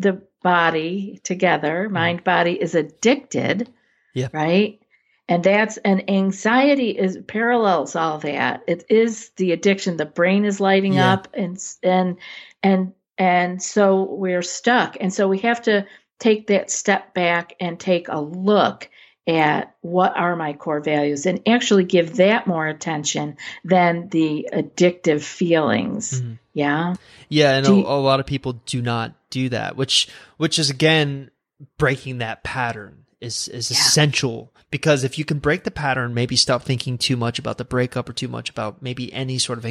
the 0.00 0.20
body 0.42 1.20
together, 1.24 1.84
mm-hmm. 1.84 1.94
mind 1.94 2.24
body 2.24 2.52
is 2.60 2.74
addicted. 2.74 3.72
Yeah. 4.14 4.28
Right. 4.32 4.80
And 5.28 5.44
that's 5.44 5.76
and 5.78 6.08
anxiety 6.10 6.90
is 6.90 7.18
parallels 7.26 7.94
all 7.94 8.18
that. 8.18 8.62
It 8.66 8.84
is 8.88 9.30
the 9.36 9.52
addiction. 9.52 9.98
The 9.98 10.06
brain 10.06 10.44
is 10.44 10.58
lighting 10.58 10.94
yeah. 10.94 11.12
up 11.12 11.28
and 11.34 11.58
and 11.82 12.16
and 12.62 12.92
and 13.18 13.62
so 13.62 14.04
we're 14.04 14.42
stuck. 14.42 14.96
And 15.00 15.12
so 15.12 15.28
we 15.28 15.38
have 15.40 15.60
to 15.62 15.86
take 16.18 16.46
that 16.46 16.70
step 16.70 17.12
back 17.14 17.54
and 17.60 17.78
take 17.78 18.08
a 18.08 18.20
look 18.20 18.88
at 19.28 19.76
what 19.82 20.16
are 20.16 20.34
my 20.34 20.54
core 20.54 20.80
values 20.80 21.26
and 21.26 21.46
actually 21.46 21.84
give 21.84 22.16
that 22.16 22.46
more 22.46 22.66
attention 22.66 23.36
than 23.62 24.08
the 24.08 24.48
addictive 24.52 25.22
feelings. 25.22 26.20
Mm-hmm. 26.20 26.32
Yeah. 26.54 26.94
Yeah. 27.28 27.56
And 27.56 27.66
a, 27.66 27.70
you, 27.70 27.80
a 27.80 28.00
lot 28.00 28.20
of 28.20 28.26
people 28.26 28.54
do 28.64 28.80
not 28.80 29.14
do 29.28 29.50
that, 29.50 29.76
which, 29.76 30.08
which 30.38 30.58
is 30.58 30.70
again 30.70 31.30
breaking 31.76 32.18
that 32.18 32.42
pattern 32.42 33.04
is, 33.20 33.48
is 33.48 33.70
yeah. 33.70 33.76
essential 33.76 34.52
because 34.70 35.04
if 35.04 35.18
you 35.18 35.24
can 35.24 35.38
break 35.38 35.64
the 35.64 35.70
pattern, 35.70 36.14
maybe 36.14 36.36
stop 36.36 36.62
thinking 36.62 36.98
too 36.98 37.16
much 37.16 37.38
about 37.38 37.58
the 37.58 37.64
breakup 37.64 38.08
or 38.08 38.12
too 38.12 38.28
much 38.28 38.50
about 38.50 38.82
maybe 38.82 39.12
any 39.12 39.38
sort 39.38 39.58
of 39.58 39.66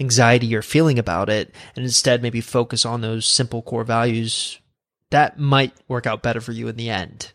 anxiety 0.00 0.46
you're 0.46 0.62
feeling 0.62 0.98
about 0.98 1.30
it, 1.30 1.54
and 1.74 1.84
instead 1.84 2.22
maybe 2.22 2.42
focus 2.42 2.84
on 2.84 3.00
those 3.00 3.26
simple 3.26 3.62
core 3.62 3.84
values, 3.84 4.60
that 5.08 5.38
might 5.38 5.72
work 5.88 6.06
out 6.06 6.22
better 6.22 6.42
for 6.42 6.52
you 6.52 6.68
in 6.68 6.76
the 6.76 6.90
end. 6.90 7.32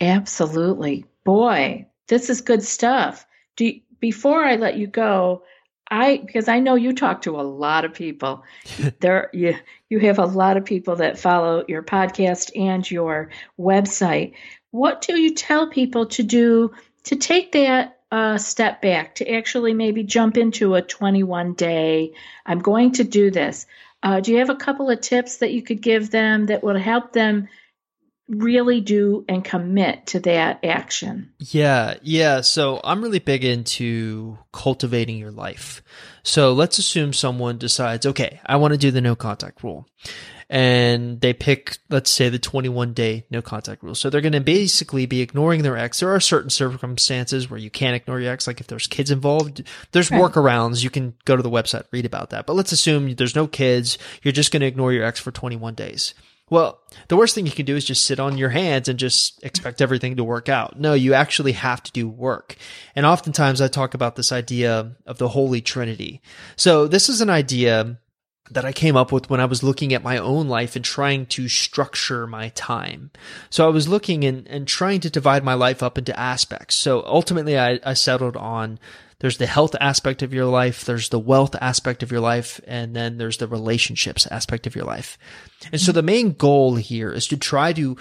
Absolutely. 0.00 1.04
Boy, 1.24 1.86
this 2.06 2.30
is 2.30 2.40
good 2.40 2.62
stuff. 2.62 3.26
Do 3.56 3.66
you, 3.66 3.80
before 4.00 4.44
I 4.44 4.56
let 4.56 4.76
you 4.76 4.86
go, 4.86 5.42
I 5.90 6.18
because 6.18 6.48
I 6.48 6.60
know 6.60 6.74
you 6.74 6.92
talk 6.92 7.22
to 7.22 7.40
a 7.40 7.42
lot 7.42 7.84
of 7.84 7.94
people. 7.94 8.44
there 9.00 9.30
you 9.32 9.56
you 9.88 9.98
have 10.00 10.18
a 10.18 10.26
lot 10.26 10.56
of 10.56 10.64
people 10.64 10.96
that 10.96 11.18
follow 11.18 11.64
your 11.66 11.82
podcast 11.82 12.50
and 12.56 12.88
your 12.88 13.30
website. 13.58 14.34
What 14.70 15.02
do 15.02 15.18
you 15.18 15.34
tell 15.34 15.68
people 15.68 16.06
to 16.06 16.22
do 16.22 16.72
to 17.04 17.16
take 17.16 17.52
that 17.52 17.98
uh, 18.10 18.38
step 18.38 18.82
back 18.82 19.16
to 19.16 19.30
actually 19.30 19.74
maybe 19.74 20.02
jump 20.02 20.36
into 20.36 20.74
a 20.74 20.82
21 20.82 21.54
day? 21.54 22.12
I'm 22.44 22.58
going 22.58 22.92
to 22.92 23.04
do 23.04 23.30
this. 23.30 23.66
Uh, 24.02 24.20
do 24.20 24.32
you 24.32 24.38
have 24.38 24.50
a 24.50 24.56
couple 24.56 24.90
of 24.90 25.00
tips 25.00 25.38
that 25.38 25.52
you 25.52 25.62
could 25.62 25.80
give 25.80 26.10
them 26.10 26.46
that 26.46 26.62
would 26.62 26.76
help 26.76 27.12
them 27.12 27.48
really 28.28 28.80
do 28.80 29.24
and 29.28 29.44
commit 29.44 30.06
to 30.08 30.20
that 30.20 30.64
action? 30.64 31.32
Yeah, 31.38 31.94
yeah. 32.02 32.42
So 32.42 32.80
I'm 32.84 33.02
really 33.02 33.18
big 33.18 33.44
into 33.44 34.38
cultivating 34.52 35.18
your 35.18 35.30
life. 35.30 35.82
So 36.22 36.52
let's 36.52 36.78
assume 36.78 37.12
someone 37.12 37.58
decides, 37.58 38.06
okay, 38.06 38.40
I 38.44 38.56
want 38.56 38.72
to 38.72 38.78
do 38.78 38.90
the 38.90 39.00
no 39.00 39.16
contact 39.16 39.62
rule 39.62 39.88
and 40.50 41.20
they 41.20 41.34
pick, 41.34 41.76
let's 41.90 42.10
say, 42.10 42.28
the 42.28 42.38
21 42.38 42.94
day 42.94 43.26
no 43.30 43.42
contact 43.42 43.82
rule. 43.82 43.94
So 43.94 44.08
they're 44.08 44.22
going 44.22 44.32
to 44.32 44.40
basically 44.40 45.04
be 45.06 45.20
ignoring 45.20 45.62
their 45.62 45.76
ex. 45.76 46.00
There 46.00 46.14
are 46.14 46.20
certain 46.20 46.50
circumstances 46.50 47.50
where 47.50 47.60
you 47.60 47.70
can't 47.70 47.96
ignore 47.96 48.20
your 48.20 48.32
ex, 48.32 48.46
like 48.46 48.60
if 48.60 48.66
there's 48.66 48.86
kids 48.86 49.10
involved. 49.10 49.62
There's 49.92 50.10
right. 50.10 50.20
workarounds. 50.20 50.82
You 50.82 50.90
can 50.90 51.14
go 51.26 51.36
to 51.36 51.42
the 51.42 51.50
website, 51.50 51.84
read 51.90 52.06
about 52.06 52.30
that. 52.30 52.46
But 52.46 52.56
let's 52.56 52.72
assume 52.72 53.14
there's 53.14 53.36
no 53.36 53.46
kids. 53.46 53.98
You're 54.22 54.32
just 54.32 54.50
going 54.50 54.60
to 54.60 54.66
ignore 54.66 54.92
your 54.92 55.04
ex 55.04 55.20
for 55.20 55.30
21 55.30 55.74
days. 55.74 56.14
Well, 56.50 56.80
the 57.08 57.16
worst 57.16 57.34
thing 57.34 57.46
you 57.46 57.52
can 57.52 57.66
do 57.66 57.76
is 57.76 57.84
just 57.84 58.04
sit 58.04 58.20
on 58.20 58.38
your 58.38 58.50
hands 58.50 58.88
and 58.88 58.98
just 58.98 59.42
expect 59.44 59.80
everything 59.80 60.16
to 60.16 60.24
work 60.24 60.48
out. 60.48 60.78
No, 60.78 60.94
you 60.94 61.14
actually 61.14 61.52
have 61.52 61.82
to 61.82 61.92
do 61.92 62.08
work. 62.08 62.56
And 62.96 63.04
oftentimes 63.04 63.60
I 63.60 63.68
talk 63.68 63.94
about 63.94 64.16
this 64.16 64.32
idea 64.32 64.96
of 65.06 65.18
the 65.18 65.28
Holy 65.28 65.60
Trinity. 65.60 66.22
So 66.56 66.86
this 66.86 67.08
is 67.08 67.20
an 67.20 67.30
idea 67.30 67.98
that 68.50 68.64
I 68.64 68.72
came 68.72 68.96
up 68.96 69.12
with 69.12 69.28
when 69.28 69.40
I 69.40 69.44
was 69.44 69.62
looking 69.62 69.92
at 69.92 70.02
my 70.02 70.16
own 70.16 70.48
life 70.48 70.74
and 70.74 70.84
trying 70.84 71.26
to 71.26 71.48
structure 71.48 72.26
my 72.26 72.48
time. 72.50 73.10
So 73.50 73.66
I 73.66 73.70
was 73.70 73.88
looking 73.88 74.24
and, 74.24 74.46
and 74.48 74.66
trying 74.66 75.00
to 75.00 75.10
divide 75.10 75.44
my 75.44 75.54
life 75.54 75.82
up 75.82 75.98
into 75.98 76.18
aspects. 76.18 76.74
So 76.74 77.02
ultimately 77.04 77.58
I, 77.58 77.78
I 77.84 77.94
settled 77.94 78.36
on 78.36 78.78
there's 79.20 79.38
the 79.38 79.46
health 79.46 79.74
aspect 79.80 80.22
of 80.22 80.32
your 80.32 80.46
life, 80.46 80.84
there's 80.84 81.08
the 81.08 81.18
wealth 81.18 81.56
aspect 81.60 82.02
of 82.02 82.12
your 82.12 82.20
life, 82.20 82.60
and 82.66 82.94
then 82.94 83.18
there's 83.18 83.38
the 83.38 83.48
relationships 83.48 84.26
aspect 84.30 84.66
of 84.66 84.76
your 84.76 84.84
life. 84.84 85.18
And 85.72 85.80
so 85.80 85.92
the 85.92 86.02
main 86.02 86.32
goal 86.32 86.76
here 86.76 87.12
is 87.12 87.26
to 87.28 87.36
try 87.36 87.72
to 87.72 87.96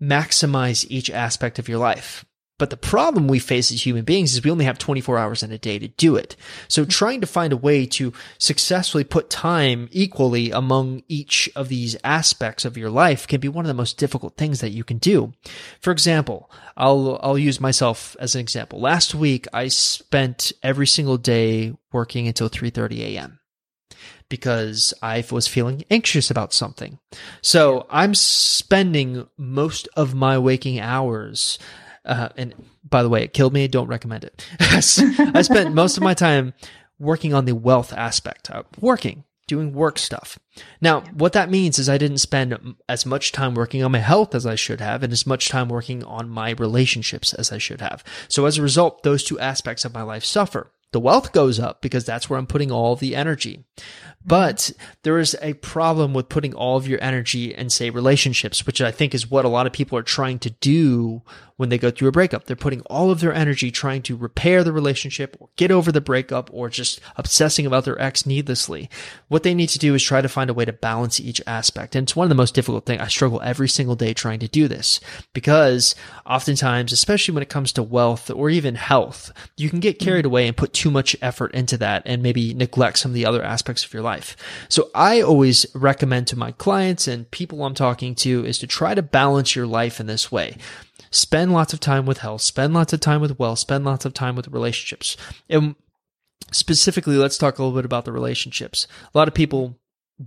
maximize 0.00 0.86
each 0.88 1.10
aspect 1.10 1.58
of 1.58 1.68
your 1.68 1.78
life. 1.78 2.24
But 2.58 2.70
the 2.70 2.76
problem 2.76 3.28
we 3.28 3.38
face 3.38 3.70
as 3.70 3.86
human 3.86 4.04
beings 4.04 4.34
is 4.34 4.42
we 4.42 4.50
only 4.50 4.64
have 4.64 4.78
24 4.78 5.16
hours 5.16 5.42
in 5.44 5.52
a 5.52 5.58
day 5.58 5.78
to 5.78 5.88
do 5.88 6.16
it. 6.16 6.34
So 6.66 6.84
trying 6.84 7.20
to 7.20 7.26
find 7.26 7.52
a 7.52 7.56
way 7.56 7.86
to 7.86 8.12
successfully 8.36 9.04
put 9.04 9.30
time 9.30 9.88
equally 9.92 10.50
among 10.50 11.04
each 11.06 11.48
of 11.54 11.68
these 11.68 11.96
aspects 12.02 12.64
of 12.64 12.76
your 12.76 12.90
life 12.90 13.28
can 13.28 13.40
be 13.40 13.48
one 13.48 13.64
of 13.64 13.68
the 13.68 13.74
most 13.74 13.96
difficult 13.96 14.36
things 14.36 14.60
that 14.60 14.70
you 14.70 14.82
can 14.82 14.98
do. 14.98 15.32
For 15.80 15.92
example, 15.92 16.50
I'll, 16.76 17.20
I'll 17.22 17.38
use 17.38 17.60
myself 17.60 18.16
as 18.18 18.34
an 18.34 18.40
example. 18.40 18.80
Last 18.80 19.14
week, 19.14 19.46
I 19.52 19.68
spent 19.68 20.52
every 20.62 20.86
single 20.86 21.16
day 21.16 21.76
working 21.92 22.26
until 22.26 22.50
3.30 22.50 22.98
a.m. 23.00 23.38
because 24.28 24.92
I 25.00 25.24
was 25.30 25.46
feeling 25.46 25.84
anxious 25.90 26.28
about 26.28 26.52
something. 26.52 26.98
So 27.40 27.86
I'm 27.88 28.14
spending 28.16 29.28
most 29.36 29.88
of 29.96 30.14
my 30.14 30.38
waking 30.38 30.80
hours, 30.80 31.58
uh, 32.08 32.30
and 32.36 32.54
by 32.88 33.02
the 33.02 33.08
way, 33.08 33.22
it 33.22 33.32
killed 33.32 33.52
me. 33.52 33.68
Don't 33.68 33.86
recommend 33.86 34.24
it. 34.24 34.44
I 34.60 34.80
spent 35.42 35.74
most 35.74 35.96
of 35.96 36.02
my 36.02 36.14
time 36.14 36.54
working 36.98 37.34
on 37.34 37.44
the 37.44 37.54
wealth 37.54 37.92
aspect, 37.92 38.50
uh, 38.50 38.62
working, 38.80 39.24
doing 39.46 39.72
work 39.72 39.98
stuff. 39.98 40.38
Now, 40.80 41.00
what 41.12 41.32
that 41.34 41.50
means 41.50 41.78
is 41.78 41.88
I 41.88 41.98
didn't 41.98 42.18
spend 42.18 42.76
as 42.88 43.06
much 43.06 43.32
time 43.32 43.54
working 43.54 43.82
on 43.82 43.92
my 43.92 43.98
health 43.98 44.34
as 44.34 44.46
I 44.46 44.54
should 44.54 44.80
have 44.80 45.02
and 45.02 45.12
as 45.12 45.26
much 45.26 45.48
time 45.48 45.68
working 45.68 46.02
on 46.04 46.28
my 46.28 46.50
relationships 46.50 47.34
as 47.34 47.52
I 47.52 47.58
should 47.58 47.80
have. 47.80 48.02
So 48.28 48.46
as 48.46 48.58
a 48.58 48.62
result, 48.62 49.02
those 49.02 49.22
two 49.24 49.38
aspects 49.38 49.84
of 49.84 49.94
my 49.94 50.02
life 50.02 50.24
suffer. 50.24 50.72
The 50.92 51.00
wealth 51.00 51.32
goes 51.32 51.60
up 51.60 51.82
because 51.82 52.04
that's 52.04 52.30
where 52.30 52.38
I'm 52.38 52.46
putting 52.46 52.72
all 52.72 52.96
the 52.96 53.14
energy. 53.14 53.64
But 54.24 54.72
there 55.04 55.18
is 55.18 55.36
a 55.40 55.54
problem 55.54 56.12
with 56.12 56.28
putting 56.28 56.54
all 56.54 56.76
of 56.76 56.88
your 56.88 57.02
energy 57.02 57.54
in, 57.54 57.70
say, 57.70 57.88
relationships, 57.90 58.66
which 58.66 58.80
I 58.80 58.90
think 58.90 59.14
is 59.14 59.30
what 59.30 59.44
a 59.44 59.48
lot 59.48 59.66
of 59.66 59.72
people 59.72 59.96
are 59.96 60.02
trying 60.02 60.38
to 60.40 60.50
do 60.50 61.22
when 61.56 61.68
they 61.68 61.78
go 61.78 61.90
through 61.90 62.08
a 62.08 62.12
breakup. 62.12 62.44
They're 62.44 62.56
putting 62.56 62.82
all 62.82 63.10
of 63.10 63.20
their 63.20 63.32
energy 63.32 63.70
trying 63.70 64.02
to 64.02 64.16
repair 64.16 64.62
the 64.62 64.72
relationship 64.72 65.36
or 65.40 65.48
get 65.56 65.70
over 65.70 65.90
the 65.90 66.00
breakup 66.00 66.50
or 66.52 66.68
just 66.68 67.00
obsessing 67.16 67.66
about 67.66 67.84
their 67.84 68.00
ex 68.00 68.26
needlessly. 68.26 68.88
What 69.28 69.42
they 69.42 69.54
need 69.54 69.68
to 69.70 69.78
do 69.78 69.94
is 69.94 70.02
try 70.02 70.20
to 70.20 70.28
find 70.28 70.50
a 70.50 70.54
way 70.54 70.64
to 70.64 70.72
balance 70.72 71.20
each 71.20 71.40
aspect. 71.46 71.96
And 71.96 72.04
it's 72.04 72.14
one 72.14 72.24
of 72.24 72.28
the 72.28 72.34
most 72.34 72.54
difficult 72.54 72.86
things. 72.86 73.02
I 73.02 73.08
struggle 73.08 73.40
every 73.42 73.68
single 73.68 73.96
day 73.96 74.14
trying 74.14 74.38
to 74.40 74.48
do 74.48 74.68
this 74.68 75.00
because 75.32 75.94
oftentimes, 76.26 76.92
especially 76.92 77.34
when 77.34 77.42
it 77.42 77.48
comes 77.48 77.72
to 77.72 77.82
wealth 77.82 78.30
or 78.30 78.50
even 78.50 78.76
health, 78.76 79.32
you 79.56 79.68
can 79.68 79.80
get 79.80 79.98
carried 79.98 80.26
away 80.26 80.46
and 80.46 80.56
put 80.56 80.72
too 80.78 80.90
much 80.92 81.16
effort 81.20 81.52
into 81.54 81.76
that 81.76 82.02
and 82.06 82.22
maybe 82.22 82.54
neglect 82.54 82.98
some 82.98 83.10
of 83.10 83.14
the 83.14 83.26
other 83.26 83.42
aspects 83.42 83.84
of 83.84 83.92
your 83.92 84.02
life. 84.02 84.36
So 84.68 84.90
I 84.94 85.20
always 85.20 85.66
recommend 85.74 86.28
to 86.28 86.38
my 86.38 86.52
clients 86.52 87.08
and 87.08 87.28
people 87.32 87.64
I'm 87.64 87.74
talking 87.74 88.14
to 88.16 88.44
is 88.44 88.58
to 88.60 88.68
try 88.68 88.94
to 88.94 89.02
balance 89.02 89.56
your 89.56 89.66
life 89.66 89.98
in 89.98 90.06
this 90.06 90.30
way 90.30 90.56
spend 91.10 91.52
lots 91.52 91.72
of 91.72 91.80
time 91.80 92.04
with 92.06 92.18
health, 92.18 92.42
spend 92.42 92.74
lots 92.74 92.92
of 92.92 93.00
time 93.00 93.20
with 93.20 93.38
wealth, 93.38 93.58
spend 93.58 93.82
lots 93.84 94.04
of 94.04 94.12
time 94.12 94.36
with 94.36 94.46
relationships. 94.48 95.16
And 95.48 95.74
specifically, 96.52 97.16
let's 97.16 97.38
talk 97.38 97.58
a 97.58 97.62
little 97.62 97.76
bit 97.78 97.86
about 97.86 98.04
the 98.04 98.12
relationships. 98.12 98.86
A 99.14 99.16
lot 99.16 99.26
of 99.26 99.32
people, 99.32 99.78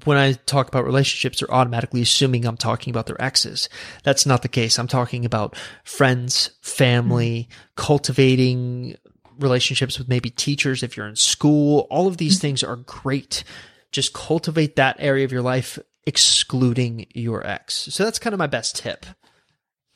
when 0.06 0.18
I 0.18 0.34
talk 0.34 0.68
about 0.68 0.86
relationships, 0.86 1.44
are 1.44 1.52
automatically 1.52 2.02
assuming 2.02 2.46
I'm 2.46 2.58
talking 2.58 2.92
about 2.92 3.06
their 3.06 3.22
exes. 3.22 3.70
That's 4.04 4.26
not 4.26 4.42
the 4.42 4.48
case. 4.48 4.80
I'm 4.80 4.88
talking 4.88 5.24
about 5.24 5.56
friends, 5.84 6.50
family, 6.62 7.48
mm-hmm. 7.50 7.62
cultivating 7.76 8.98
relationships 9.42 9.98
with 9.98 10.08
maybe 10.08 10.30
teachers 10.30 10.84
if 10.84 10.96
you're 10.96 11.08
in 11.08 11.16
school. 11.16 11.88
All 11.90 12.08
of 12.08 12.18
these 12.18 12.36
mm-hmm. 12.36 12.42
things 12.42 12.64
are 12.64 12.78
great. 12.78 13.44
Just 13.92 14.14
cultivate 14.14 14.76
that 14.76 14.96
area 15.00 15.26
of 15.26 15.32
your 15.32 15.42
life, 15.42 15.78
excluding 16.06 17.08
your 17.14 17.46
ex. 17.46 17.74
So 17.92 18.04
that's 18.04 18.20
kind 18.20 18.34
of 18.34 18.40
my 18.40 18.48
best 18.48 18.78
tip. 18.78 19.06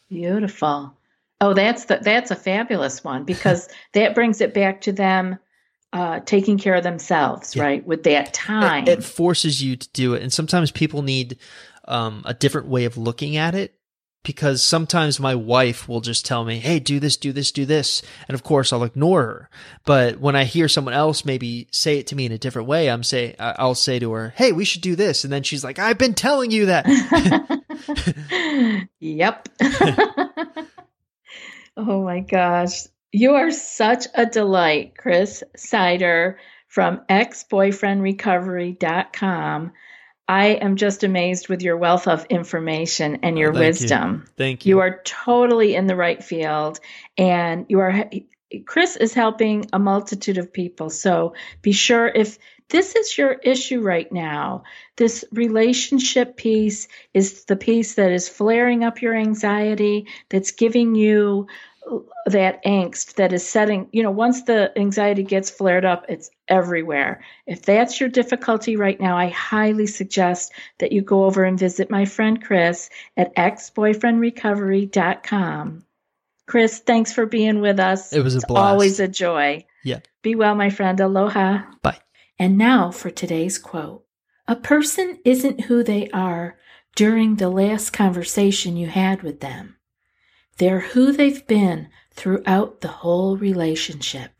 Beautiful. 0.10 0.96
Oh, 1.42 1.54
that's 1.54 1.86
the, 1.86 2.00
that's 2.02 2.32
a 2.32 2.36
fabulous 2.36 3.04
one 3.04 3.24
because 3.26 3.68
that 3.94 4.16
brings 4.16 4.42
it 4.42 4.54
back 4.54 4.82
to 4.82 4.92
them 4.92 5.38
uh, 5.94 6.20
taking 6.22 6.58
care 6.58 6.76
of 6.76 6.84
themselves, 6.84 7.56
yeah. 7.56 7.64
right? 7.64 7.86
With 7.86 8.04
that 8.04 8.34
time, 8.34 8.84
it, 8.84 9.00
it, 9.00 9.04
forces 9.04 9.64
you 9.64 9.78
to 9.78 9.90
do 9.94 10.14
it, 10.14 10.22
and 10.22 10.34
sometimes 10.34 10.70
people 10.70 11.04
need 11.04 11.38
um, 11.88 12.22
a 12.26 12.34
different 12.34 12.68
way 12.68 12.84
of 12.84 12.98
looking 12.98 13.38
at 13.38 13.56
it 13.56 13.74
because 14.26 14.62
sometimes 14.62 15.20
my 15.20 15.36
wife 15.36 15.88
will 15.88 16.02
just 16.02 16.26
tell 16.26 16.44
me, 16.44 16.60
Hey, 16.60 16.80
do 16.80 17.00
this, 17.00 17.16
do 17.16 17.32
this, 17.32 17.52
do 17.52 17.66
this. 17.66 18.02
And 18.28 18.36
of 18.36 18.44
course 18.44 18.74
I'll 18.74 18.84
ignore 18.84 19.22
her. 19.22 19.50
But 19.86 20.20
when 20.20 20.36
I 20.36 20.44
hear 20.44 20.68
someone 20.68 20.94
else 20.94 21.24
maybe 21.24 21.68
say 21.72 22.00
it 22.00 22.08
to 22.08 22.16
me 22.16 22.26
in 22.26 22.32
a 22.32 22.38
different 22.38 22.68
way, 22.68 22.90
I'm 22.90 23.04
say, 23.04 23.36
I'll 23.40 23.76
say 23.76 24.00
to 24.00 24.12
her, 24.12 24.34
Hey, 24.36 24.52
we 24.52 24.66
should 24.66 24.82
do 24.82 24.96
this. 24.96 25.24
And 25.24 25.32
then 25.32 25.44
she's 25.44 25.64
like, 25.64 25.80
I've 25.80 25.98
been 25.98 26.16
telling 26.16 26.52
you 26.52 26.66
that. 26.66 26.86
yep. 29.00 29.48
oh 31.78 32.04
my 32.04 32.20
gosh. 32.20 32.82
You 33.12 33.36
are 33.36 33.52
such 33.52 34.08
a 34.14 34.26
delight, 34.26 34.98
Chris 34.98 35.44
Seiter 35.56 36.38
from 36.68 37.02
exboyfriendrecovery.com. 37.10 39.72
I 40.28 40.48
am 40.48 40.76
just 40.76 41.04
amazed 41.04 41.50
with 41.50 41.62
your 41.62 41.78
wealth 41.78 42.08
of 42.08 42.26
information 42.26 43.20
and 43.24 43.36
oh, 43.36 43.40
your 43.40 43.52
oh, 43.52 43.54
thank 43.54 43.66
wisdom. 43.66 44.24
You. 44.26 44.34
Thank 44.38 44.66
you. 44.66 44.76
You 44.76 44.80
are 44.80 45.02
totally 45.04 45.76
in 45.76 45.88
the 45.88 45.96
right 45.96 46.24
field 46.24 46.80
and 47.18 47.66
you 47.70 47.80
are 47.80 48.10
Chris 48.66 48.96
is 48.96 49.14
helping 49.14 49.66
a 49.74 49.80
multitude 49.80 50.38
of 50.38 50.54
people. 50.54 50.90
So 50.90 51.34
be 51.62 51.72
sure 51.72 52.08
if 52.08 52.38
this 52.70 52.96
is 52.96 53.18
your 53.18 53.34
issue 53.34 53.82
right 53.82 54.12
now, 54.12 54.64
this 54.96 55.24
relationship 55.32 56.36
piece 56.38 56.88
is 57.14 57.46
the 57.46 57.56
piece 57.56 57.96
that 57.96 58.12
is 58.12 58.30
flaring 58.30 58.84
up 58.84 59.02
your 59.02 59.16
anxiety, 59.16 60.08
that's 60.30 60.52
giving 60.52 60.96
you 60.96 61.48
that 62.26 62.64
angst 62.64 63.16
that 63.16 63.34
is 63.34 63.46
setting, 63.48 63.88
you 63.92 64.04
know, 64.04 64.12
once 64.12 64.44
the 64.44 64.72
anxiety 64.78 65.24
gets 65.24 65.50
flared 65.50 65.86
up, 65.86 66.06
it's 66.10 66.30
everywhere. 66.48 67.24
If 67.46 67.64
that's 67.64 68.00
your 68.00 68.10
difficulty 68.10 68.76
right 68.76 69.00
now, 69.00 69.18
I 69.18 69.30
highly 69.30 69.88
suggest 69.88 70.52
that 70.80 70.92
you 70.92 71.02
go 71.02 71.26
over 71.26 71.44
and 71.44 71.60
visit 71.60 71.92
my 71.92 72.06
friend 72.06 72.44
Chris 72.44 72.90
at 73.18 73.36
exboyfriendrecovery.com. 73.36 75.84
Chris, 76.48 76.80
thanks 76.80 77.12
for 77.12 77.26
being 77.26 77.60
with 77.62 77.80
us. 77.80 78.14
It 78.14 78.24
was 78.24 78.36
a 78.36 78.38
it's 78.38 78.46
blast. 78.46 78.72
Always 78.72 79.00
a 79.00 79.08
joy. 79.08 79.66
Yeah. 79.84 80.02
Be 80.22 80.36
well, 80.36 80.54
my 80.56 80.70
friend. 80.70 81.00
Aloha. 81.00 81.64
Bye. 81.82 81.98
And 82.38 82.58
now 82.58 82.92
for 82.92 83.10
today's 83.10 83.58
quote 83.58 84.06
A 84.48 84.56
person 84.56 85.18
isn't 85.26 85.62
who 85.62 85.84
they 85.84 86.10
are 86.10 86.58
during 86.96 87.36
the 87.36 87.50
last 87.50 87.92
conversation 87.92 88.78
you 88.78 88.88
had 88.88 89.24
with 89.24 89.40
them. 89.40 89.78
They're 90.58 90.80
who 90.80 91.12
they've 91.12 91.46
been 91.48 91.90
throughout 92.12 92.82
the 92.82 92.88
whole 92.88 93.38
relationship. 93.38 94.32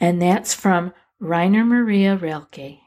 And 0.00 0.20
that's 0.20 0.54
from 0.54 0.92
Rainer 1.20 1.64
Maria 1.64 2.16
Rilke. 2.16 2.80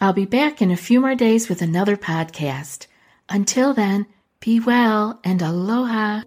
I'll 0.00 0.12
be 0.12 0.24
back 0.24 0.62
in 0.62 0.70
a 0.70 0.76
few 0.76 1.00
more 1.00 1.14
days 1.14 1.48
with 1.48 1.60
another 1.60 1.96
podcast. 1.96 2.86
Until 3.28 3.74
then, 3.74 4.06
be 4.40 4.60
well 4.60 5.20
and 5.24 5.42
aloha. 5.42 6.22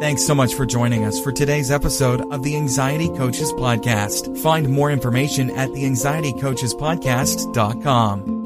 Thanks 0.00 0.24
so 0.24 0.34
much 0.34 0.54
for 0.54 0.64
joining 0.64 1.04
us 1.04 1.20
for 1.20 1.32
today's 1.32 1.72
episode 1.72 2.20
of 2.32 2.44
the 2.44 2.56
Anxiety 2.56 3.08
Coaches 3.08 3.52
Podcast. 3.52 4.38
Find 4.38 4.68
more 4.68 4.92
information 4.92 5.50
at 5.50 5.72
the 5.72 5.82
anxietycoachespodcast.com. 5.84 8.37